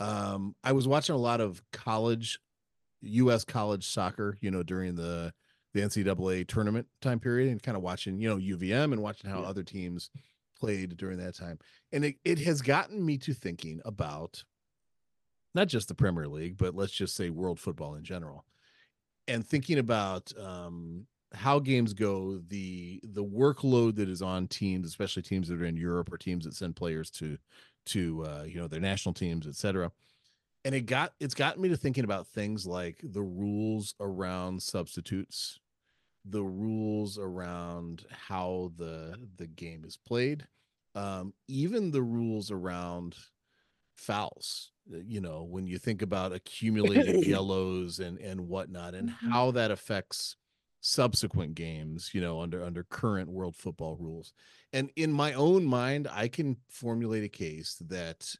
[0.00, 2.38] Um I was watching a lot of college
[3.02, 5.34] US college soccer, you know, during the
[5.74, 9.40] the NCAA tournament time period and kind of watching, you know, UVM and watching how
[9.40, 9.44] Yeah.
[9.44, 10.10] other teams
[10.64, 11.58] played during that time
[11.92, 14.42] and it, it has gotten me to thinking about
[15.54, 18.44] not just the premier league but let's just say world football in general
[19.28, 25.22] and thinking about um, how games go the the workload that is on teams especially
[25.22, 27.36] teams that are in europe or teams that send players to
[27.86, 29.90] to uh, you know their national teams etc
[30.64, 35.58] and it got it's gotten me to thinking about things like the rules around substitutes
[36.24, 40.46] the rules around how the the game is played
[40.94, 43.16] um even the rules around
[43.96, 49.16] fouls uh, you know when you think about accumulated yellows and and whatnot and Mhm.
[49.32, 50.36] how that affects
[50.80, 54.32] subsequent games you know under under current world football rules.
[54.72, 58.34] And in my own mind i can formulate a case that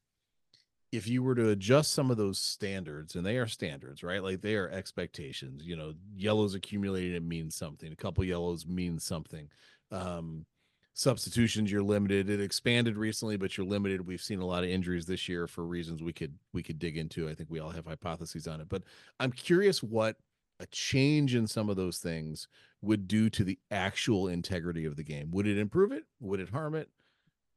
[0.92, 4.22] if you were to adjust some of those standards and they are standards right?
[4.22, 9.04] Like they are expectations you know yellows accumulated it means something a couple yellows means
[9.04, 9.48] something.
[9.90, 10.46] Um
[10.94, 12.30] substitutions you're limited.
[12.30, 14.06] It expanded recently but you're limited.
[14.06, 16.96] We've seen a lot of injuries this year for reasons we could we could dig
[16.96, 17.28] into.
[17.28, 18.68] I think we all have hypotheses on it.
[18.68, 18.84] But
[19.20, 20.16] i'm curious what
[20.60, 22.46] a change in some of those things
[22.80, 25.30] would do to the actual integrity of the game.
[25.32, 26.04] Would it improve it?
[26.20, 26.88] Would it harm it?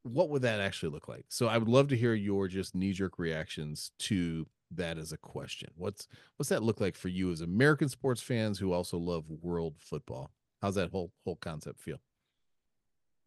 [0.02, 1.26] What would that actually look like?
[1.30, 5.70] So i would love to hear your just knee-jerk reactions to that as a question.
[5.76, 6.08] What's
[6.38, 10.32] what's that look like for you as american sports fans who also love world football?
[10.60, 12.00] How's that whole whole concept feel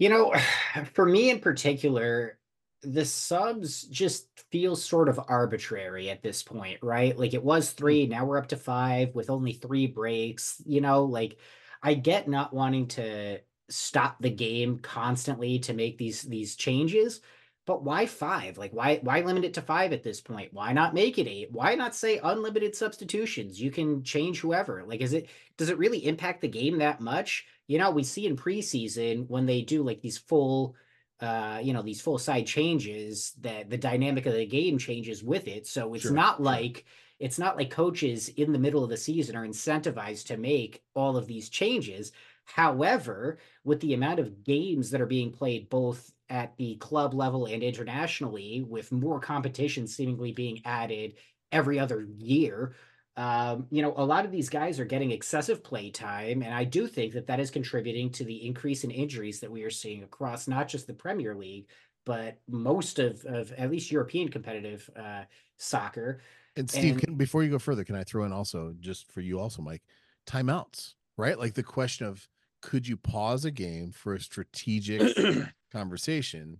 [0.00, 0.34] You know,
[0.94, 2.38] for me in particular,
[2.82, 7.16] the subs just feel sort of arbitrary at this point, right?
[7.16, 7.76] Like it was hmm.
[7.76, 10.60] three, now we're up to five with only three breaks.
[10.66, 11.38] You know, like
[11.82, 13.38] I get not wanting to
[13.68, 17.20] stop the game constantly to make these these changes,
[17.66, 18.58] but why five?
[18.58, 20.52] Like why why limit it to five at this point?
[20.52, 21.52] Why not make it eight?
[21.52, 23.60] Why not say unlimited substitutions?
[23.60, 24.84] You can change whoever.
[24.86, 27.46] Like is it does it really impact the game that much?
[27.68, 30.74] You know, we see in preseason when they do like these full
[31.20, 35.48] uh, you know, these full side changes that the dynamic of the game changes with
[35.48, 35.66] it.
[35.66, 36.86] So it's Sure, not like
[37.18, 41.16] it's not like coaches in the middle of the season are incentivized to make all
[41.18, 42.12] of these changes.
[42.44, 47.46] However, with the amount of games that are being played both at the club level
[47.46, 51.14] and internationally, with more competition seemingly being added
[51.52, 52.74] every other year,
[53.16, 56.64] um, you know, a lot of these guys are getting excessive play time, and I
[56.64, 60.04] do think that that is contributing to the increase in injuries that we are seeing
[60.04, 61.66] across not just the Premier League,
[62.06, 65.24] but most of, of at least European competitive uh,
[65.58, 66.20] soccer.
[66.56, 69.20] And Steve, And- can, before you go further, can I throw in also just for
[69.20, 69.82] you also, Mike,
[70.26, 71.38] timeouts, right?
[71.38, 72.26] Like the question of
[72.60, 75.16] could you pause a game for a strategic
[75.72, 76.58] conversation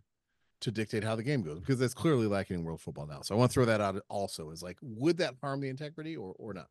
[0.61, 1.61] to dictate how the game goes?
[1.61, 3.21] Because that's clearly lacking in world football now.
[3.23, 6.17] So I want to throw that out also is like, would that harm the integrity
[6.17, 6.69] or or not?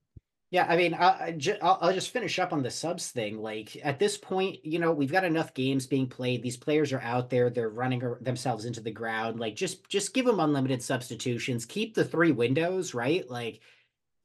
[0.51, 3.39] Yeah, I mean, I, I ju- I'll, I'll just finish up on the subs thing.
[3.39, 6.41] Like at this point, you know, we've got enough games being played.
[6.41, 9.39] These players are out there; they're running themselves into the ground.
[9.39, 11.67] Like, just just give them unlimited substitutions.
[11.67, 13.29] Keep the three windows, right?
[13.29, 13.61] Like,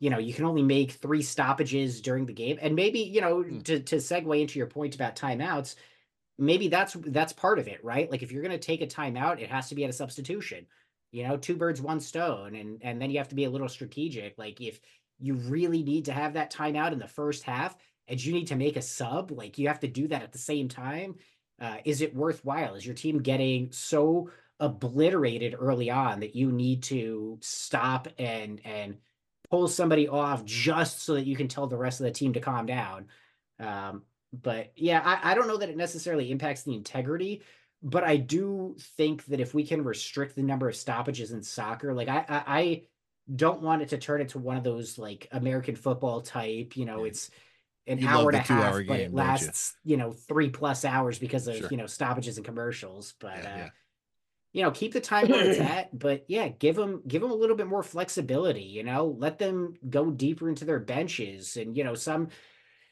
[0.01, 3.43] you know, you can only make three stoppages during the game, and maybe you know,
[3.43, 3.61] Hmm.
[3.61, 5.77] to to segue into your point about timeouts,
[6.39, 8.11] maybe that's that's part of it, right?
[8.11, 10.67] Like, if you're going to take a timeout, it has to be at a substitution.
[11.13, 13.69] You know, two birds, one stone, and and then you have to be a little
[13.69, 14.37] strategic.
[14.39, 14.81] Like if
[15.19, 17.77] you really need to have that timeout in the first half
[18.09, 20.39] and you need to make a sub like you have to do that at the
[20.39, 21.15] same time
[21.61, 24.29] uh, is it worthwhile is your team getting so
[24.61, 28.99] obliterated early on that you need to stop and and
[29.55, 32.41] pull somebody off just so that you can tell the rest of the team to
[32.41, 33.07] calm down
[33.61, 34.03] um,
[34.33, 37.43] but yeah I, I don't know that it necessarily impacts the integrity
[37.83, 41.95] but i do think that if we can restrict the number of stoppages in soccer
[41.95, 42.83] like i i, I
[43.35, 47.01] don't want it to turn into one of those like American football type, you know,
[47.01, 47.09] Yeah.
[47.09, 47.31] it's
[47.87, 49.17] an You hour and a the two-hour half, but it don't you?
[49.17, 49.97] lasts, you?
[49.97, 51.69] know, three plus hours because of, Sure.
[51.71, 53.15] you know, stoppages and commercials.
[53.19, 53.71] But, Yeah, uh, yeah.
[54.55, 57.35] You know, keep the time where it's at, but yeah, give them, give them a
[57.35, 61.57] little bit more flexibility, you know, let them go deeper into their benches.
[61.57, 62.29] And, you know, some,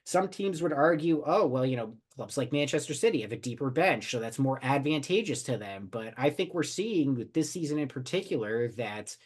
[0.04, 3.70] some teams would argue, oh, well, you know, clubs like Manchester City have a deeper
[3.70, 5.88] bench, so that's more advantageous to them.
[5.90, 9.16] But I think we're seeing with this season in particular that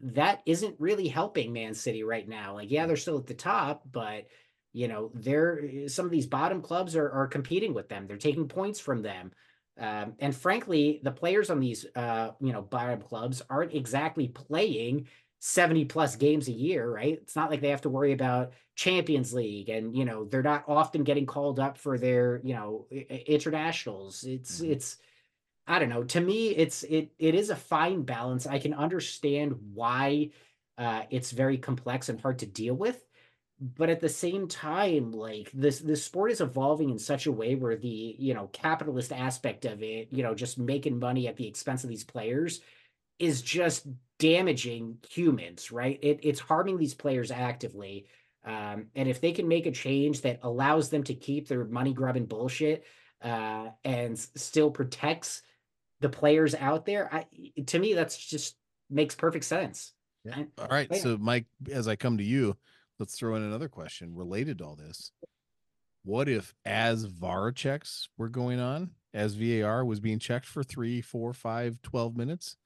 [0.00, 2.54] that isn't really helping Man City right now.
[2.54, 4.26] Like, yeah, they're still at the top, but
[4.72, 8.06] you know, they're eh, some of these bottom clubs are are competing with them.
[8.06, 9.30] They're taking points from them.
[9.78, 15.08] Um, and frankly, the players on these uh, you know, bottom clubs aren't exactly playing
[15.40, 17.14] 70 plus games a year, right?
[17.20, 20.64] It's not like they have to worry about Champions League and you know, they're not
[20.68, 24.24] often getting called up for their, you know, internationals.
[24.24, 24.70] It's Mhm.
[24.70, 24.98] it's
[25.66, 26.04] I don't know.
[26.04, 28.46] To me, it's it it is a fine balance.
[28.46, 30.30] I can understand why
[30.78, 33.06] uh it's very complex and hard to deal with.
[33.64, 37.54] But at the same time, like this this sport is evolving in such a way
[37.54, 41.48] where the, you know, capitalist aspect of it, you know, just making money at the
[41.48, 42.60] expense of these players
[43.18, 43.86] is just
[44.18, 45.98] damaging humans, right?
[46.02, 48.06] It, it's harming these players actively.
[48.44, 51.94] Um, and if they can make a change that allows them to keep their money
[51.94, 52.84] grubbing bullshit
[53.22, 55.40] uh, and still protects
[56.00, 57.26] the players out there, I,
[57.68, 58.56] to me, that's just
[58.90, 59.94] makes perfect sense.
[60.26, 60.42] Yeah.
[60.58, 60.94] All right.
[60.94, 62.58] So, Mike, as I come to you,
[62.98, 65.10] let's throw in another question related to all this.
[66.04, 71.00] What if, as VAR checks were going on, as VAR was being checked for three,
[71.00, 72.56] four, five, 12 minutes,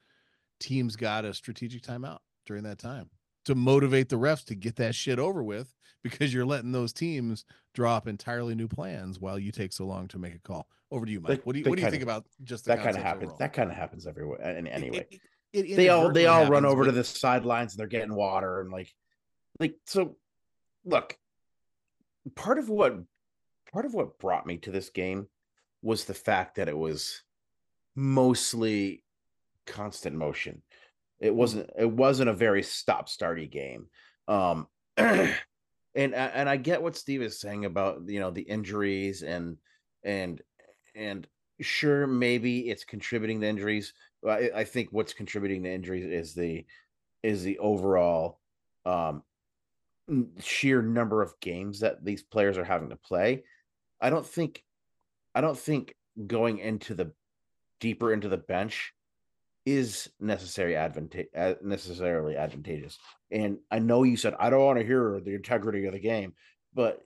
[0.58, 3.10] teams got a strategic timeout during that time
[3.44, 5.72] to motivate the refs to get that shit over with
[6.02, 10.08] because you're letting those teams draw up entirely new plans while you take so long
[10.08, 10.68] to make a call.
[10.90, 11.44] Over to you, Mike.
[11.44, 13.24] What do you what do you think about just that kind of happens.
[13.24, 13.38] overall?
[13.38, 14.40] That kind of happens everywhere.
[14.40, 15.06] And It- anyway,
[15.52, 18.60] it- it they all they all run over to the sidelines and they're getting water
[18.60, 18.94] and like
[19.60, 20.16] like so
[20.84, 21.16] look
[22.34, 22.96] part of what
[23.72, 25.26] part of what brought me to this game
[25.82, 27.22] was the fact that it was
[27.94, 29.04] mostly
[29.66, 30.62] constant motion.
[31.20, 33.86] It wasn't it wasn't a very stop starty game.
[34.26, 34.66] Um
[35.94, 39.56] and and i get what steve is saying about you know the injuries and
[40.04, 40.42] and
[40.94, 41.26] and
[41.60, 43.92] sure maybe it's contributing to injuries
[44.26, 46.64] I, I think what's contributing to injuries is the
[47.22, 48.38] is the overall
[48.86, 49.22] um
[50.40, 53.44] sheer number of games that these players are having to play.
[54.00, 54.62] I don't think
[55.34, 55.94] I don't think
[56.26, 57.12] going into the
[57.80, 58.92] deeper into the bench
[59.66, 62.98] is necessary advanta- necessarily advantageous.
[63.30, 66.34] And I know you said I don't want to hear the integrity of the game,
[66.74, 67.00] but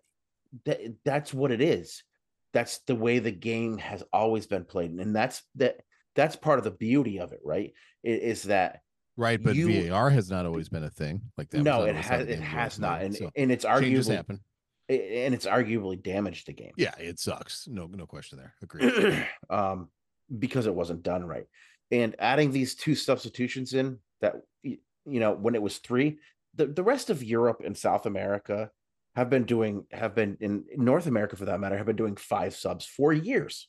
[0.65, 2.05] that that's what it is.
[2.53, 5.81] That's the way the game has always been played, and that's that
[6.15, 7.73] that's part of the beauty of it, right?
[8.05, 8.83] I- Is that
[9.23, 11.63] Right, but You- VAR has not always been a thing like that.
[11.63, 14.41] no, it has it has not, and so and it's arguably happen.
[14.89, 16.73] and it's arguably damaged the game.
[16.77, 17.69] Yeah, it sucks.
[17.69, 18.55] No, no question there.
[18.63, 19.29] Agreed.
[19.51, 19.91] um,
[20.39, 21.47] because it wasn't done right.
[21.93, 26.19] And adding these two substitutions in that you know when it was three,
[26.55, 28.71] the, the rest of Europe and South America
[29.15, 32.57] have been doing have been in North America for that matter have been doing five
[32.57, 33.69] subs for years.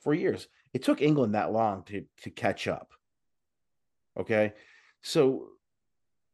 [0.00, 0.48] For years.
[0.72, 2.92] It took England that long to to catch up.
[4.18, 4.52] Okay.
[5.02, 5.48] So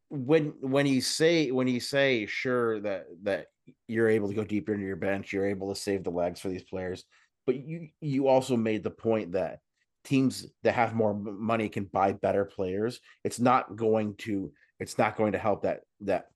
[0.09, 3.47] when when you say when you say sure that that
[3.87, 6.49] you're able to go deeper into your bench, you're able to save the legs for
[6.49, 7.03] these players,
[7.45, 9.59] but you you also made the point that
[10.03, 12.99] teams that have more money can buy better players.
[13.23, 16.27] It's not going to it's not going to help that that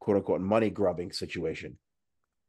[0.00, 1.78] quote unquote money grubbing situation.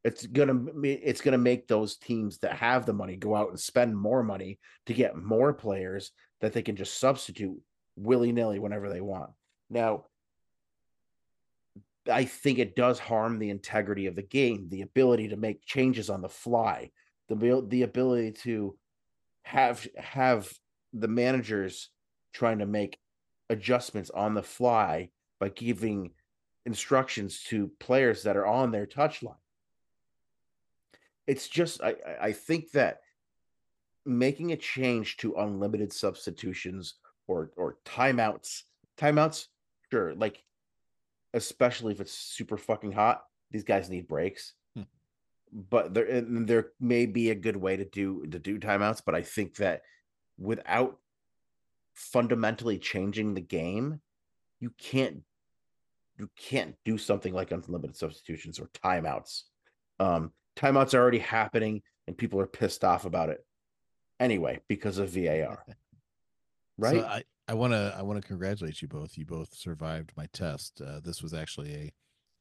[0.03, 3.95] It's gonna it's gonna make those teams that have the money go out and spend
[3.95, 7.61] more money to get more players that they can just substitute
[7.95, 9.31] willy nilly whenever they want.
[9.69, 10.05] Now,
[12.11, 16.09] I think it does harm the integrity of the game, the ability to make changes
[16.09, 16.91] on the fly,
[17.29, 18.77] the the ability to
[19.43, 20.51] have have
[20.91, 21.89] the managers
[22.33, 22.99] trying to make
[23.49, 26.11] adjustments on the fly by giving
[26.65, 29.35] instructions to players that are on their touchline.
[31.27, 32.99] It's just I I- think that
[34.05, 36.95] making a change to unlimited substitutions
[37.27, 38.63] or or timeouts
[38.97, 39.47] timeouts
[39.91, 40.43] sure like
[41.33, 44.53] especially if it's super fucking hot these guys need breaks.
[44.75, 44.83] Hmm.
[45.51, 49.15] but there and there may be a good way to do to do timeouts but
[49.15, 49.81] i think that
[50.37, 50.97] without
[51.93, 54.01] fundamentally changing the game
[54.59, 55.21] you can't
[56.17, 59.43] you can't do something like unlimited substitutions or timeouts.
[59.99, 63.45] Um timeouts are already happening and people are pissed off about it
[64.19, 65.65] anyway because of var
[66.77, 69.17] right So I, I want to I want to congratulate you both.
[69.17, 70.81] You both survived my test.
[70.81, 71.91] Uh, this was actually a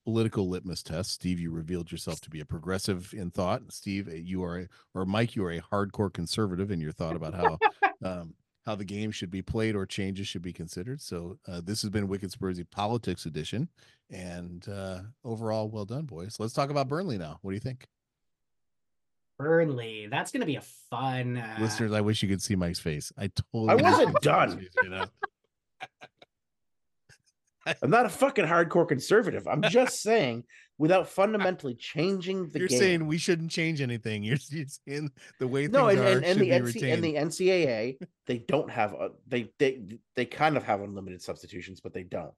[0.05, 1.11] political litmus test.
[1.13, 3.63] Steve, you revealed yourself to be a progressive in thought.
[3.71, 7.17] Steve, uh, you are a, or Mike, you are a hardcore conservative in your thought
[7.17, 7.59] about how
[8.05, 11.01] um, how the game should be played or changes should be considered.
[11.01, 13.69] So uh, this has been Wicked Spursy Politics Edition,
[14.11, 16.37] and uh, overall, well done, boys.
[16.39, 17.39] Let's talk about Burnley now.
[17.43, 17.87] What do you think,
[19.43, 20.09] Burnley.
[20.11, 21.93] That's gonna be a fun uh, listeners?
[21.93, 23.13] I wish you could see Mike's face.
[23.19, 24.59] I totally I wasn't you could see Mike's done.
[24.59, 25.05] face right now.
[27.81, 30.43] i'm not a fucking hardcore conservative i'm just saying
[30.79, 34.25] without fundamentally changing the You're game saying we shouldn't change anything.
[34.25, 36.65] You're, you're saying the way no things and, are and, and should the be NC,
[36.75, 36.93] retained.
[36.93, 39.81] and the ncaa they don't have a they they
[40.17, 42.35] they kind of have unlimited substitutions but they don't R- yeah,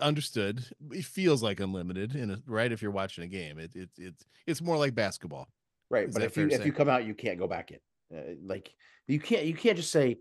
[0.00, 0.64] understood.
[0.92, 2.70] It feels like unlimited, in a, right?
[2.72, 5.48] If you're watching a game, it, it it's it's more like basketball.
[5.90, 7.78] right Is but if you to if you come out you can't go back in
[8.16, 8.72] uh, like
[9.06, 10.18] you can't you can't just say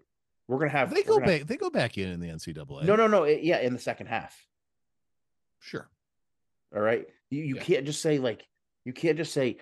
[0.48, 1.48] we're gonna have They go gonna have-" back.
[1.48, 2.84] They go back in in the NCAA.
[2.84, 4.46] no no no it- yeah in the second half
[5.60, 5.90] sure.
[6.76, 7.08] All right.
[7.30, 7.64] You you Yeah.
[7.64, 8.48] can't just say like
[8.84, 9.58] you can't just say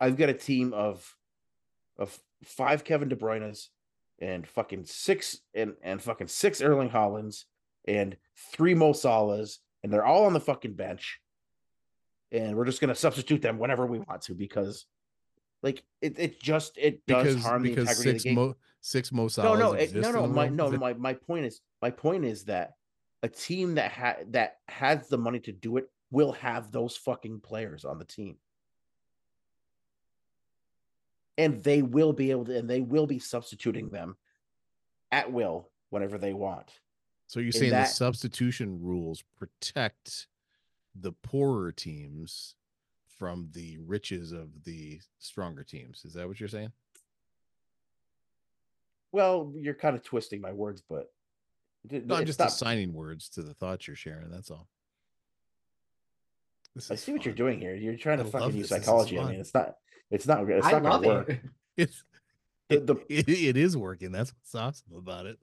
[0.00, 1.16] I've got a team of
[1.96, 3.70] of five Kevin De Bruyne's
[4.18, 7.44] and fucking six and and fucking six Erling Haalands
[7.86, 11.20] and three Mo Salahs and they're all on the fucking bench.
[12.30, 14.86] And we're just gonna substitute them whenever we want to because
[15.62, 18.34] like it, it just it does Because harm the because integrity of six the game.
[18.36, 20.26] mo six Mo no, Salahs no, it, no, no.
[20.26, 22.72] My no, my my point is my point is that
[23.22, 27.40] a team that had that has the money to do it will have those fucking
[27.40, 28.36] players on the team.
[31.38, 34.16] And they will be able to and they will be substituting them
[35.10, 36.70] at will whenever they want.
[37.32, 40.26] So you're saying that- the substitution rules protect
[40.94, 42.56] the poorer teams
[43.06, 46.04] from the riches of the stronger teams.
[46.04, 46.74] Is that what you're saying?
[49.12, 51.10] Well, you're kind of twisting my words, but
[51.90, 54.28] No, I'm just not- assigning words to the thoughts you're sharing.
[54.28, 54.68] That's all.
[56.74, 57.74] This I is see what you're doing here.
[57.74, 58.68] You're trying to I fucking use this.
[58.68, 59.18] This is psychology.
[59.18, 59.78] I mean, it's not.
[60.10, 60.50] It's not.
[60.50, 61.28] It's I not love gonna work.
[61.30, 61.40] it.
[61.78, 62.04] It's
[62.68, 64.12] The- the- it, it is working.
[64.12, 65.38] That's what's awesome about it.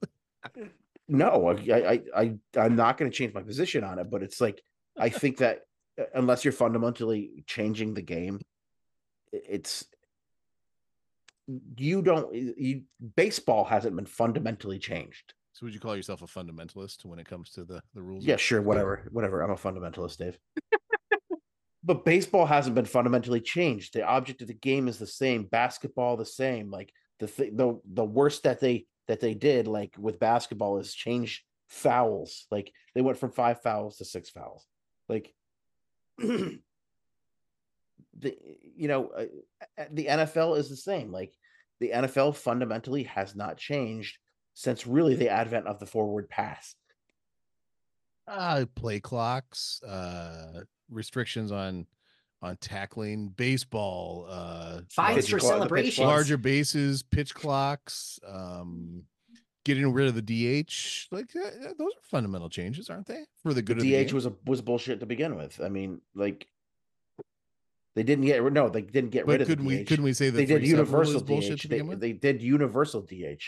[1.10, 4.40] no I, I i i'm not going to change my position on it but it's
[4.40, 4.62] like
[4.98, 5.62] i think that
[6.00, 8.40] uh, unless you're fundamentally changing the game
[9.32, 9.84] it's
[11.76, 12.82] you don't you
[13.16, 15.34] baseball hasn't been fundamentally changed.
[15.52, 18.24] So would you call yourself a fundamentalist when it comes to the the rules?
[18.24, 20.38] yeah sure whatever whatever i'm a fundamentalist dave.
[21.82, 23.94] But baseball hasn't been fundamentally changed.
[23.94, 27.80] The object of the game is the same basketball the same like the th- the
[27.86, 32.46] the worst that they that they did like with basketball is change fouls.
[32.48, 34.64] Like they went from five fouls to six fouls.
[35.08, 35.34] Like
[36.18, 36.60] the
[38.20, 39.24] you know uh,
[39.90, 41.10] the NFL is the same.
[41.10, 41.36] Like
[41.80, 44.18] the NFL fundamentally has not changed
[44.54, 46.76] since really the advent of the forward pass.
[48.28, 51.84] uh play clocks uh restrictions on
[52.42, 56.06] on tackling baseball uh Fines for the celebrations.
[56.06, 59.02] larger bases pitch clocks um
[59.64, 63.52] getting rid of the dh like uh, uh, those are fundamental changes aren't they for
[63.52, 64.14] the good of the DH game?
[64.14, 65.60] was a was bullshit to begin with.
[65.60, 66.46] I mean, like
[67.94, 70.30] they didn't get no, they didn't get rid but of couldn't we couldn't we say
[70.30, 71.62] that they did universal bullshit DH.
[71.62, 73.42] to They, begin with they did universal DH.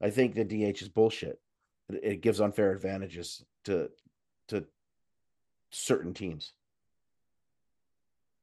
[0.00, 1.40] I think the DH is bullshit.
[1.90, 3.90] It, it gives unfair advantages to
[4.48, 4.64] to
[5.70, 6.52] certain teams.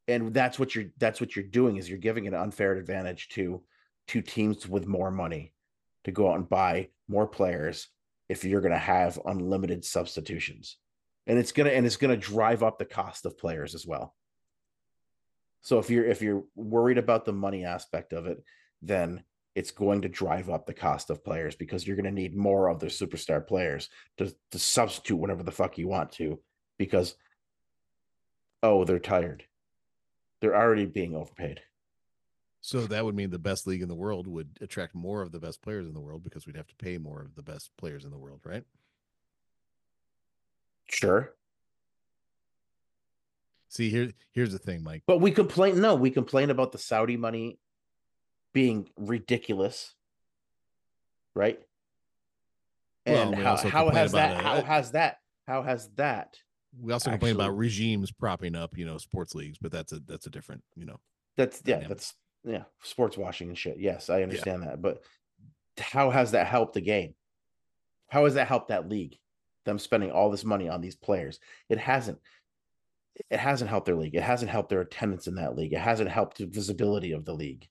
[0.10, 3.62] And that's what you're that's what you're doing is you're giving an unfair advantage to
[4.10, 5.54] to teams with more money
[6.04, 7.88] to go out and buy more players
[8.28, 10.78] if you're going to have unlimited substitutions.
[11.28, 13.86] And it's going to and it's going to drive up the cost of players as
[13.86, 14.16] well.
[15.62, 18.44] So if you're if you're worried about the money aspect of it,
[18.82, 19.24] then
[19.56, 22.70] it's going to drive up the cost of players because you're going to need more
[22.70, 26.40] of their superstar players to, to substitute whatever the fuck you want to
[26.78, 27.16] because
[28.64, 29.44] oh they're tired
[30.40, 31.62] they're already being overpaid.
[32.62, 35.40] So that would mean the best league in the world would attract more of the
[35.40, 38.04] best players in the world because we'd have to pay more of the best players
[38.04, 38.64] in the world right?
[40.88, 41.34] Sure.
[43.70, 45.04] See here here's the thing mike.
[45.06, 47.60] But we complain no we complain about the saudi money
[48.52, 49.94] being ridiculous
[51.34, 51.60] right?
[53.06, 56.38] Well, and we how, how has that uh, how has that how has that
[56.82, 60.28] we also complain about regimes propping up you know sports leagues but that's a that's
[60.28, 61.00] a different you know
[61.36, 61.90] That's yeah, dynamic.
[61.90, 62.14] that's
[62.46, 63.78] yeah, sports washing and shit.
[63.80, 65.04] Yes, I understand that, but
[65.78, 67.14] how has that helped the game?
[68.08, 69.18] How has that helped that league?
[69.66, 71.40] Them spending all this money on these players.
[71.68, 72.20] It hasn't.
[73.30, 74.16] It hasn't helped their league.
[74.16, 75.74] It hasn't helped their attendance in that league.
[75.74, 77.68] It hasn't helped the visibility of the league.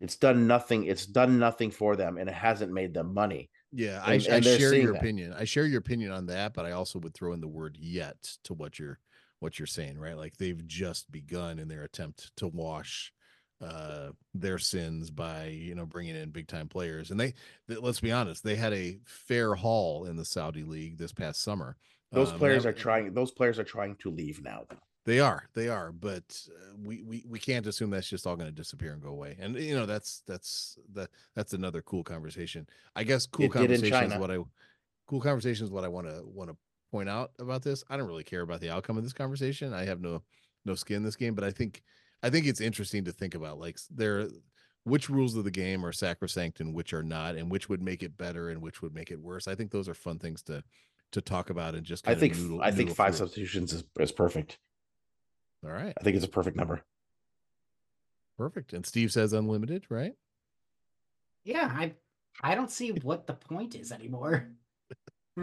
[0.00, 0.84] It's done nothing.
[0.84, 3.50] It's done nothing for them, and it hasn't made them money.
[3.76, 4.98] Yeah, I, And- I and they're share your that.
[5.00, 5.32] opinion.
[5.32, 8.36] I share your opinion on that, but I also would throw in the word "yet"
[8.44, 8.98] to what you're
[9.40, 10.16] what you're saying, right?
[10.16, 13.12] Like they've just begun in their attempt to wash
[13.60, 17.32] uh their sins by you know bringing in big time players and they,
[17.68, 21.40] th- let's be honest they had a fair haul in the saudi league this past
[21.40, 21.76] summer
[22.10, 23.14] Those Um, players that- are trying.
[23.14, 24.66] Those players are trying to leave now.
[25.04, 28.48] They are, they are, but uh, we we we can't assume that's just all going
[28.48, 29.36] to disappear and go away.
[29.38, 32.66] And you know, that's that's that that's another cool conversation.
[32.96, 34.38] I guess cool It conversation is what I
[35.06, 36.56] cool conversation is what I want to want to
[36.90, 37.84] point out about this.
[37.90, 39.74] I don't really care about the outcome of this conversation.
[39.74, 40.22] I have no
[40.64, 41.82] no skin in this game, but I think
[42.22, 44.28] I think it's interesting to think about like there
[44.84, 48.02] which rules of the game are sacrosanct and which are not, and which would make
[48.02, 49.48] it better and which would make it worse.
[49.48, 50.62] I think those are fun things to
[51.12, 53.18] to talk about and just I think noodle, I think five through.
[53.18, 54.58] substitutions is, is perfect.
[55.64, 55.94] All right.
[55.98, 56.82] I think it's a perfect number.
[58.36, 58.72] Perfect.
[58.72, 60.12] And Steve says unlimited, right?
[61.44, 61.94] Yeah, I
[62.42, 64.48] I don't see what the point is anymore.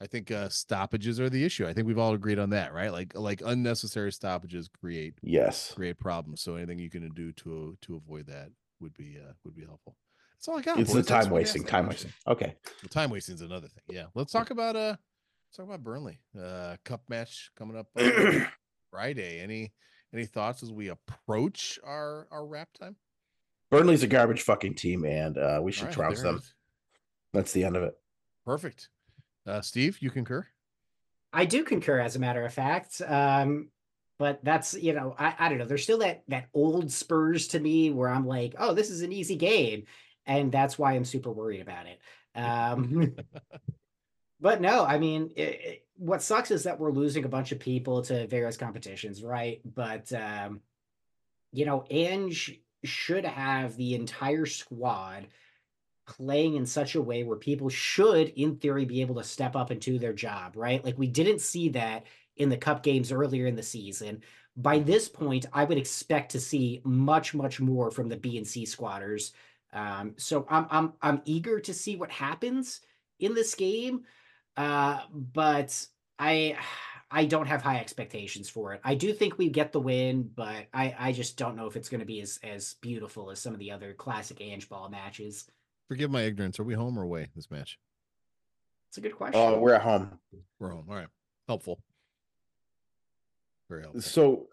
[0.00, 1.66] I think uh stoppages are the issue.
[1.66, 2.92] I think we've all agreed on that, right?
[2.92, 5.72] Like like unnecessary stoppages create Yes.
[5.74, 6.40] create problems.
[6.42, 8.50] So anything you can do to to avoid that
[8.80, 9.96] would be uh would be helpful.
[10.36, 10.78] That's all I got.
[10.78, 11.06] It's the boys.
[11.06, 11.64] That's time what I wasting.
[11.64, 12.12] Time wasting.
[12.26, 12.54] Okay.
[12.82, 13.82] Well, time wasting is another thing.
[13.88, 14.04] Yeah.
[14.14, 14.96] Let's talk about uh
[15.48, 16.20] let's talk about Burnley.
[16.40, 18.02] Uh cup match coming up uh,
[18.90, 19.40] Friday.
[19.40, 19.72] Any
[20.12, 22.96] any thoughts as we approach our our wrap time?
[23.70, 26.42] Burnley's a garbage fucking team, and uh, we should All right, trounce them.
[27.32, 27.94] That's the end of it.
[28.44, 28.88] Perfect.
[29.46, 30.46] Uh Steve, you concur?
[31.32, 33.02] I do concur, as a matter of fact.
[33.06, 33.68] Um,
[34.18, 35.66] but that's you know, I, I don't know.
[35.66, 39.12] There's still that that old Spurs to me where I'm like, oh, this is an
[39.12, 39.84] easy game,
[40.26, 42.00] and that's why I'm super worried about it.
[42.38, 43.14] Um,
[44.40, 47.58] but no, I mean, it, it- what sucks is that we're losing a bunch of
[47.58, 49.60] people to various competitions, right?
[49.64, 50.60] But um,
[51.52, 55.26] you know, Ange should have the entire squad
[56.06, 59.70] playing in such a way where people should, in theory, be able to step up
[59.70, 60.84] and do their job, right?
[60.84, 64.22] Like we didn't see that in the cup games earlier in the season.
[64.56, 68.46] By this point, I would expect to see much, much more from the B and
[68.46, 69.32] C squatters.
[69.72, 72.80] Um, so I'm I'm I'm eager to see what happens
[73.18, 74.04] in this game.
[74.58, 75.86] Uh, but
[76.18, 76.56] I
[77.12, 78.80] I don't have high expectations for it.
[78.82, 81.88] I do think we get the win, but I I just don't know if it's
[81.88, 85.48] going to be as as beautiful as some of the other classic Ange ball matches.
[85.86, 86.58] Forgive my ignorance.
[86.58, 87.78] Are we home or away this match?
[88.88, 89.40] It's a good question.
[89.40, 90.18] Uh, we're at home.
[90.58, 90.86] We're home.
[90.90, 91.08] All right.
[91.46, 91.80] Helpful.
[93.70, 94.02] Very helpful.
[94.02, 94.48] So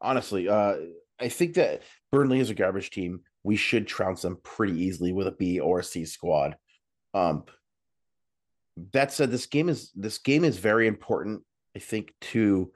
[0.00, 0.76] honestly, uh,
[1.20, 3.20] I think that Burnley is a garbage team.
[3.42, 6.56] We should trounce them pretty easily with a B or a C squad.
[7.12, 7.44] Um,
[8.92, 11.42] that said, this game is this game is very important.
[11.76, 12.72] I think to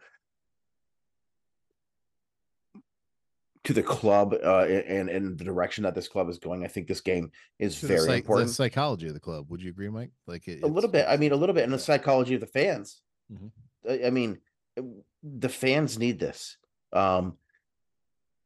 [3.65, 6.65] to the club uh, and and the direction that this club is going.
[6.65, 9.47] I think this game is To the very psych- the psychology of the club.
[9.51, 10.11] Would you agree, Mike?
[10.27, 11.07] Like it, a little bit.
[11.09, 13.03] I mean, a little bit in the psychology of the fans.
[13.33, 13.51] Mhm.
[13.89, 14.39] I, I mean,
[15.23, 16.57] the fans need this
[16.93, 17.37] um,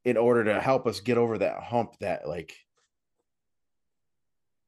[0.05, 1.99] in order to help us get over that hump.
[2.01, 2.55] That like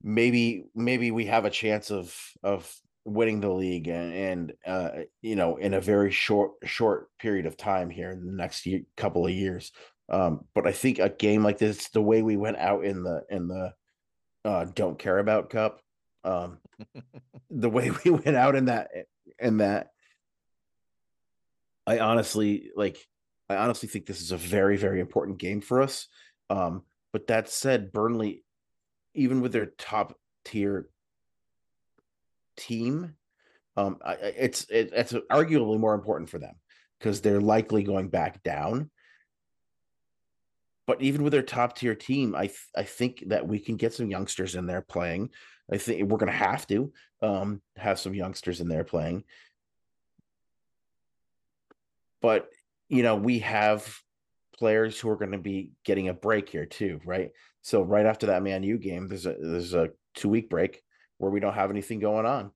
[0.04, 2.72] maybe maybe we have a chance of of
[3.06, 4.90] winning the league and, and uh,
[5.22, 8.82] you know in a very short short period of time here in the next year,
[8.96, 9.72] couple of years.
[10.10, 13.22] Um, but I think a game like this, the way we went out in the
[13.30, 13.74] in the
[14.44, 15.80] uh, don't care about cup,
[16.22, 16.58] um,
[17.50, 18.90] the way we went out in that
[19.38, 19.88] in that
[21.86, 22.96] i honestly like
[23.48, 26.08] i honestly think this is a very very important game for us
[26.50, 26.82] um
[27.12, 28.43] but that said burnley
[29.14, 30.88] even with their top tier
[32.56, 33.14] team
[33.76, 36.54] um it's it, it's arguably more important for them
[36.98, 38.90] because they're likely going back down
[40.86, 43.94] but even with their top tier team, I th- I think that we can get
[43.94, 45.30] some youngsters in there playing.
[45.72, 46.92] I think we're going to have to
[47.22, 49.24] um, have some youngsters in there playing.
[52.20, 52.48] But
[52.88, 53.96] you know, we have
[54.58, 57.30] players who are going to be getting a break here too, right?
[57.62, 60.82] So right after that Man U game, there's a there's a two week break
[61.18, 62.50] where we don't have anything going on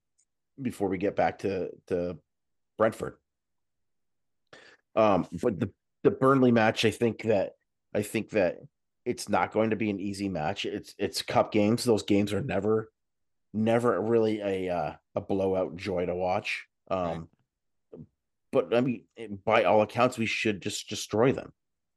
[0.61, 2.18] before we get back to to
[2.76, 3.16] Brentford.
[4.94, 5.70] Um, but the
[6.05, 7.53] the Burnley match, I think that
[7.94, 8.59] I think that
[9.05, 10.66] it's not going to be an easy match.
[10.66, 11.84] It's it's cup games.
[11.84, 12.90] Those games are never
[13.53, 16.66] never really a uh, a blowout joy to watch.
[16.90, 17.28] Um,
[18.53, 19.05] but I mean,
[19.44, 21.53] by all accounts, we should just destroy them.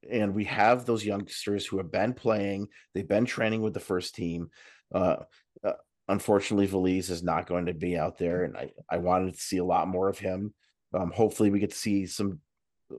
[0.10, 2.68] And we have those youngsters who have been playing.
[2.93, 4.49] They've been training with the first team.
[4.93, 5.18] Uh,
[5.64, 5.74] uh,
[6.08, 9.58] unfortunately, Veliz is not going to be out there, and I I wanted to see
[9.58, 10.54] a lot more of him.
[10.93, 12.39] Um, hopefully, we get to see some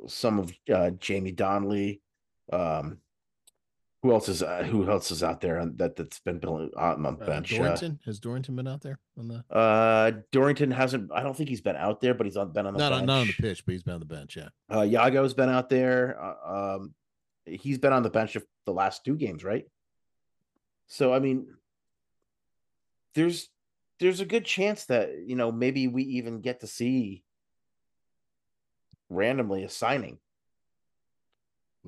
[0.07, 2.00] some of uh, Jamie Donley.
[2.53, 2.98] Um,
[4.03, 7.03] who else is uh, who else is out there on, that that's been building on
[7.03, 7.53] the Uh, bench?
[7.53, 11.11] Uh, Dorrington has Dorrington been out there on the uh, Dorrington hasn't.
[11.12, 13.00] I don't think he's been out there, but he's on, been on the not bench.
[13.03, 14.36] on, not on the pitch, but he's been on the bench.
[14.36, 16.18] Yeah, Uh, Yago's been out there.
[16.20, 16.94] Uh, um,
[17.46, 19.66] he's been on the bench of the last two games, right?
[20.88, 21.46] So I mean,
[23.14, 23.48] there's
[24.00, 27.22] there's a good chance that you know maybe we even get to see
[29.09, 30.18] randomly a signing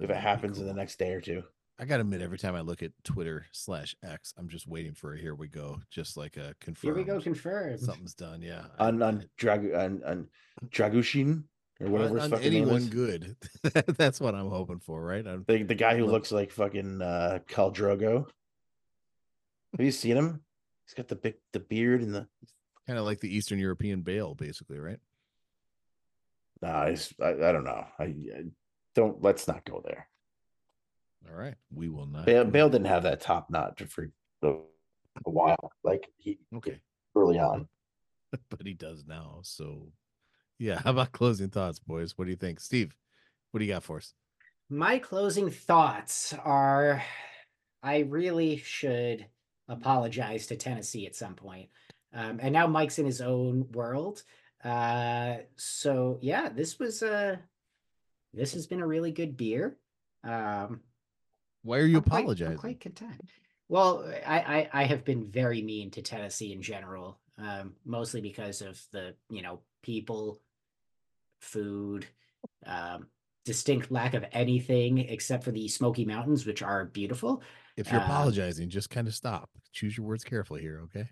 [0.00, 1.42] if it happens in the next day or two.
[1.78, 5.14] I gotta admit, every time I look at Twitter slash X, I'm just waiting for
[5.14, 6.88] a here we go, just like a confirm.
[6.88, 7.80] Here we go, confirmed.
[7.80, 8.42] Something's done.
[8.42, 10.28] Yeah, On on Drag on, on
[10.68, 11.42] Dragusin
[11.80, 13.36] or whatever on, on fucking anyone good.
[13.98, 15.26] That's what I'm hoping for, right?
[15.26, 18.26] I'm, The the guy who Look- looks like fucking uh Khal Drogo.
[19.76, 20.42] Have you seen him?
[20.86, 22.28] He's got the big the beard and the
[22.86, 25.00] kind of like the Eastern European Bale, basically, right?
[26.62, 27.84] nah, he's I, I don't know.
[27.98, 28.44] I, I
[28.94, 30.06] don't let's not go there.
[31.28, 32.26] All right, we will not.
[32.26, 34.10] Bale, Bale didn't have that top notch for
[34.42, 35.72] a, a while.
[35.82, 36.78] Like he Okay,
[37.16, 37.68] early on.
[38.50, 39.40] but he does now.
[39.42, 39.88] So,
[40.58, 40.80] yeah.
[40.84, 42.16] How about closing thoughts, boys?
[42.16, 42.94] What do you think, Steve?
[43.50, 44.14] What do you got for us?
[44.68, 47.02] My closing thoughts are
[47.82, 49.26] I really should
[49.68, 51.68] apologize to Tennessee at some point.
[52.12, 54.22] Um, and now Mike's in his own world.
[54.62, 57.40] Uh, so yeah, this was a
[58.32, 59.76] this has been a really good beer.
[60.24, 60.80] Um,
[61.64, 63.20] Why are you I'm quite- I'm quite content.
[63.68, 68.60] Well, I, I I have been very mean to Tennessee in general, um, mostly because
[68.60, 70.38] of the you know people,
[71.40, 72.06] food,
[72.66, 73.06] um,
[73.46, 77.42] distinct lack of anything except for the Smoky Mountains, which are beautiful.
[77.76, 79.50] If you're um, apologizing, just kind of stop.
[79.72, 81.08] Choose your words carefully here, okay?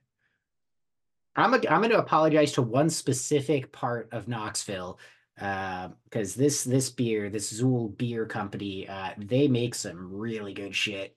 [1.35, 4.99] I'm a, I'm going to apologize to one specific part of Knoxville
[5.37, 11.17] because this this beer, this Xul Beer Company, uh, they make some really good shit.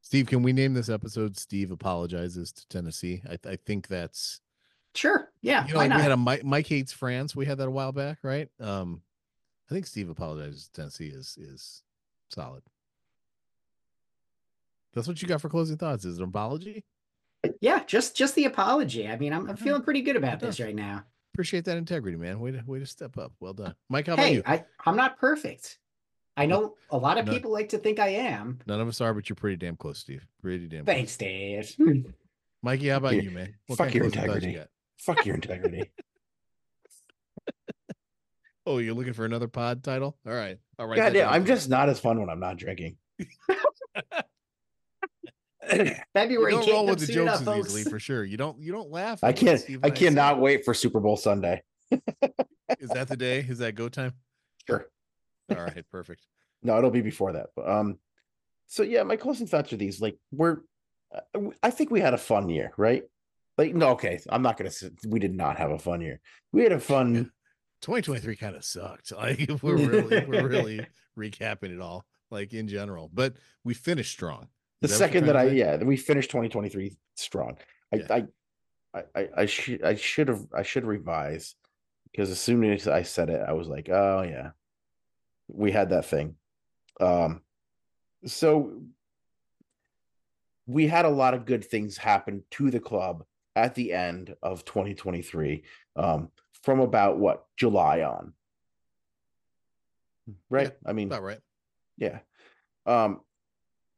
[0.00, 3.22] Steve, can we name this episode "Steve apologizes to Tennessee"?
[3.28, 4.40] I, I think that's
[4.94, 5.96] Sure, yeah, you know, why like not?
[5.96, 7.34] we had a Mike, Mike hates France.
[7.34, 8.48] We had that a while back, right?
[8.60, 9.02] Um,
[9.68, 11.82] I think Steve apologizes to Tennessee is is
[12.28, 12.62] solid.
[14.92, 16.04] That's what you got for closing thoughts.
[16.04, 16.84] Is it an apology?
[17.60, 19.08] Yeah, just just the apology.
[19.08, 21.02] I mean, I'm, I'm feeling pretty good about this right now.
[21.34, 22.38] Appreciate that integrity, man.
[22.38, 23.32] Way to way to step up.
[23.40, 24.06] Well done, Mike.
[24.06, 24.42] How about you?
[24.46, 25.78] I I'm not perfect.
[26.36, 27.32] I know a lot of No.
[27.32, 28.60] people like to think I am.
[28.66, 30.26] None of us are, but you're pretty damn close, Steve.
[30.40, 30.84] Pretty damn.
[30.84, 30.94] close.
[30.96, 31.76] Thanks, Dave.
[32.62, 32.88] Mikey.
[32.88, 33.54] How about you, man?
[33.68, 34.58] fuck your thoughts you integrity.
[34.98, 35.90] Fuck your integrity.
[38.66, 40.16] Oh, you're looking for another pod title?
[40.26, 40.96] All right, all right.
[40.96, 42.96] God damn, I'm just not as fun when I'm not drinking.
[46.12, 48.24] February you don't roll with the jokes enough, as easily for sure.
[48.24, 49.22] You don't you don't laugh.
[49.22, 51.62] I can't I cannot wait for Super Bowl Sunday.
[52.80, 53.40] Is that the day?
[53.40, 54.14] Is that go time?
[54.66, 54.86] Sure.
[55.50, 56.26] All right, perfect.
[56.62, 57.48] No, it'll be before that.
[57.54, 57.98] But um
[58.66, 60.58] so yeah, my closing thoughts are these: like we're,
[61.62, 63.02] I think we had a fun year, right?
[63.56, 64.70] Like no, okay, I'm not gonna.
[64.70, 66.20] say We did not have a fun year.
[66.52, 67.30] We had a fun.
[67.82, 69.12] 2023 kind of sucked.
[69.16, 70.86] Like if we're really we're really
[71.18, 73.10] recapping it all, like in general.
[73.12, 74.48] But we finished strong.
[74.84, 77.56] The that second that I yeah, we finished 2023 strong.
[77.92, 78.06] I Yeah.
[78.10, 78.26] I
[78.94, 81.54] I I, I should I should have I should revise
[82.10, 84.50] because as soon as I said it, I was like, oh yeah,
[85.48, 86.36] we had that thing.
[87.00, 87.40] Um,
[88.26, 88.82] so
[90.66, 93.24] we had a lot of good things happen to the club
[93.56, 95.64] at the end of 2023
[95.96, 96.30] um,
[96.62, 98.32] from about what July on.
[100.48, 100.72] Right?
[100.86, 101.40] I mean, about right.
[101.98, 102.20] yeah.
[102.86, 103.20] Um,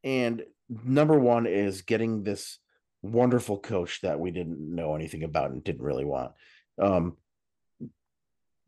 [0.02, 2.59] and number one is getting this
[3.02, 6.32] wonderful coach that we didn't know anything about and didn't really want.
[6.80, 7.16] Um,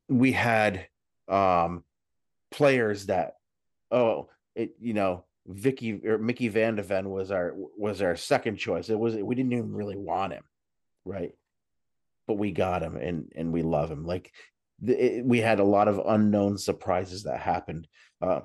[0.08, 0.86] we had
[1.28, 1.84] um
[2.50, 3.34] players that
[3.90, 8.56] oh it you know Vicky or Micky Van de Ven was our was our second
[8.56, 8.88] choice.
[8.88, 10.44] It was we didn't even really want him,
[11.04, 11.32] right?
[12.26, 14.04] But we got him and and we love him.
[14.04, 14.32] Like
[14.80, 17.88] the, it, we had a lot of unknown surprises that happened.
[18.20, 18.40] Uh,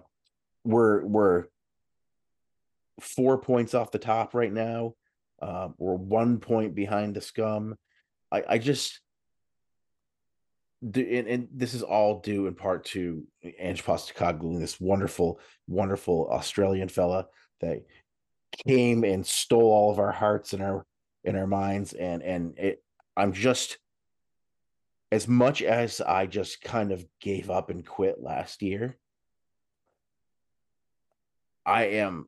[0.64, 1.46] we're we're
[3.00, 4.94] four points off the top right now.
[5.42, 7.76] Uh, we're one point behind the scum.
[8.32, 9.00] I, I just
[10.84, 13.26] and, and this is all due in part to
[13.58, 17.28] Ange Postecoglou, this wonderful, wonderful Australian fella
[17.62, 17.86] that
[18.68, 20.86] came and stole all of our hearts and our
[21.24, 21.94] in our minds.
[21.94, 22.84] And and it,
[23.16, 23.78] I'm just
[25.12, 28.98] as much as I just kind of gave up and quit last year.
[31.66, 32.28] I am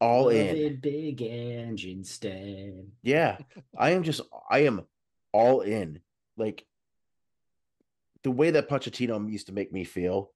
[0.00, 0.78] all in.
[0.80, 2.92] Big engine stand.
[3.02, 3.38] Yeah,
[3.76, 4.20] I am just
[4.50, 4.86] I am
[5.32, 6.00] all in.
[6.36, 6.64] Like
[8.22, 10.32] the way that Pochettino used to make me feel,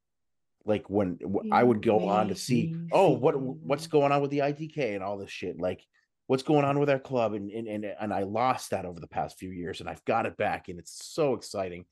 [0.64, 1.18] like when
[1.50, 5.02] I would go on to see, oh, what what's going on with the IDK and
[5.02, 5.84] all this shit, like
[6.26, 9.08] what's going on with our club, and and and and I lost that over the
[9.08, 11.84] past few years, and I've got it back, and it's so exciting,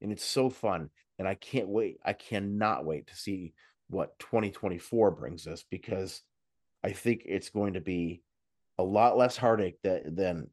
[0.00, 1.98] and it's so fun, and I can't wait.
[2.04, 3.54] I cannot wait to see
[3.88, 6.20] what 2024 brings us because
[6.86, 8.22] I think it's going to be
[8.78, 10.48] a lot less heartache that than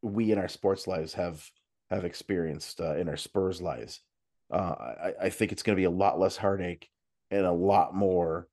[0.00, 1.44] we in our sports lives have
[1.90, 4.00] have experienced uh, in our Spurs lives.
[4.50, 6.88] Uh, I, I think it's going to be a lot less heartache
[7.30, 8.48] and a lot more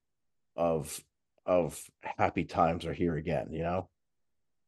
[0.58, 1.02] of
[1.46, 3.48] of happy times are here again.
[3.52, 3.90] You know,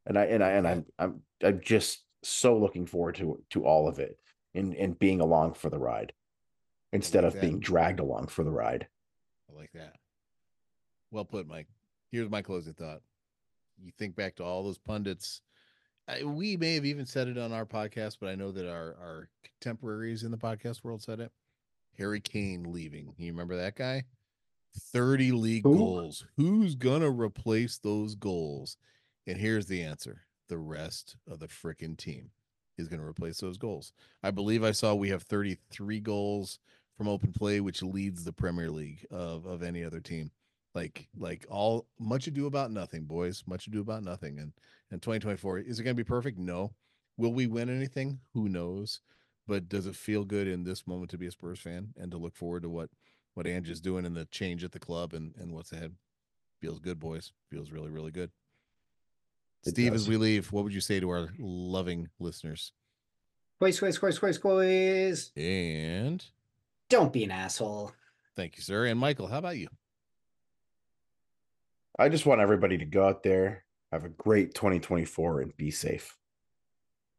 [0.06, 3.90] and I and I and I'm I'm I'm just so looking forward to to all
[3.90, 4.18] of it
[4.56, 6.14] and and being along for the ride
[6.94, 7.42] instead like of that.
[7.42, 8.88] being dragged along for the ride.
[9.52, 9.98] I like that.
[11.12, 11.68] Well put, Mike.
[12.14, 13.02] Here's my closing thought.
[13.84, 15.42] You think back to all those pundits.
[16.08, 18.96] I, we may have even said it on our podcast, but I know that our
[19.02, 21.32] our contemporaries in the podcast world said it.
[21.98, 23.16] Harry Kane leaving.
[23.18, 24.04] You remember that guy?
[24.92, 25.76] 30 league Who?
[25.76, 26.24] goals.
[26.38, 28.78] Who's gonna replace those goals?
[29.26, 32.30] And here's the answer: the rest of the freaking team
[32.78, 33.92] is going to replace those goals.
[34.22, 36.60] I believe I saw we have 33 goals
[36.96, 40.30] from open play, which leads the Premier League of of any other team.
[40.76, 43.44] Like like all much ado about nothing, boys.
[43.46, 44.40] Much ado about nothing.
[44.40, 44.54] And
[44.92, 46.38] and 2024 is it going to be perfect?
[46.38, 46.74] No.
[47.18, 48.20] Will we win anything?
[48.34, 49.02] Who knows?
[49.48, 52.18] But does it feel good in this moment to be a Spurs fan and to
[52.18, 52.90] look forward to what
[53.36, 55.94] what Ange is doing and the change at the club and and what's ahead?
[56.60, 57.34] Feels good, boys.
[57.52, 58.32] Feels really really good.
[59.66, 62.74] It Steve, as we leave, what would you say to our loving listeners?
[63.58, 65.32] Squeeze, squeeze, squeeze, squeeze, squeeze.
[65.38, 66.26] And
[66.90, 67.94] Don't be an asshole.
[68.36, 68.86] thank you, sir.
[68.88, 69.70] And Michael, how about you?
[72.00, 76.18] I just want everybody to go out there, have a great 2024, and be safe.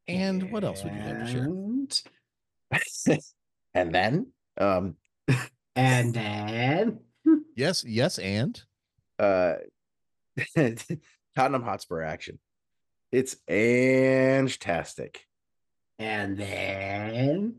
[0.09, 1.45] And what else would you have to share?
[1.45, 2.03] And-
[3.75, 4.27] and then,
[4.59, 4.97] um,
[5.77, 7.01] And then
[7.57, 8.61] Yes, yes, and
[9.19, 9.55] uh,
[11.37, 12.39] Tottenham Hotspur action.
[13.13, 15.27] It's fantastic.
[15.99, 17.57] and then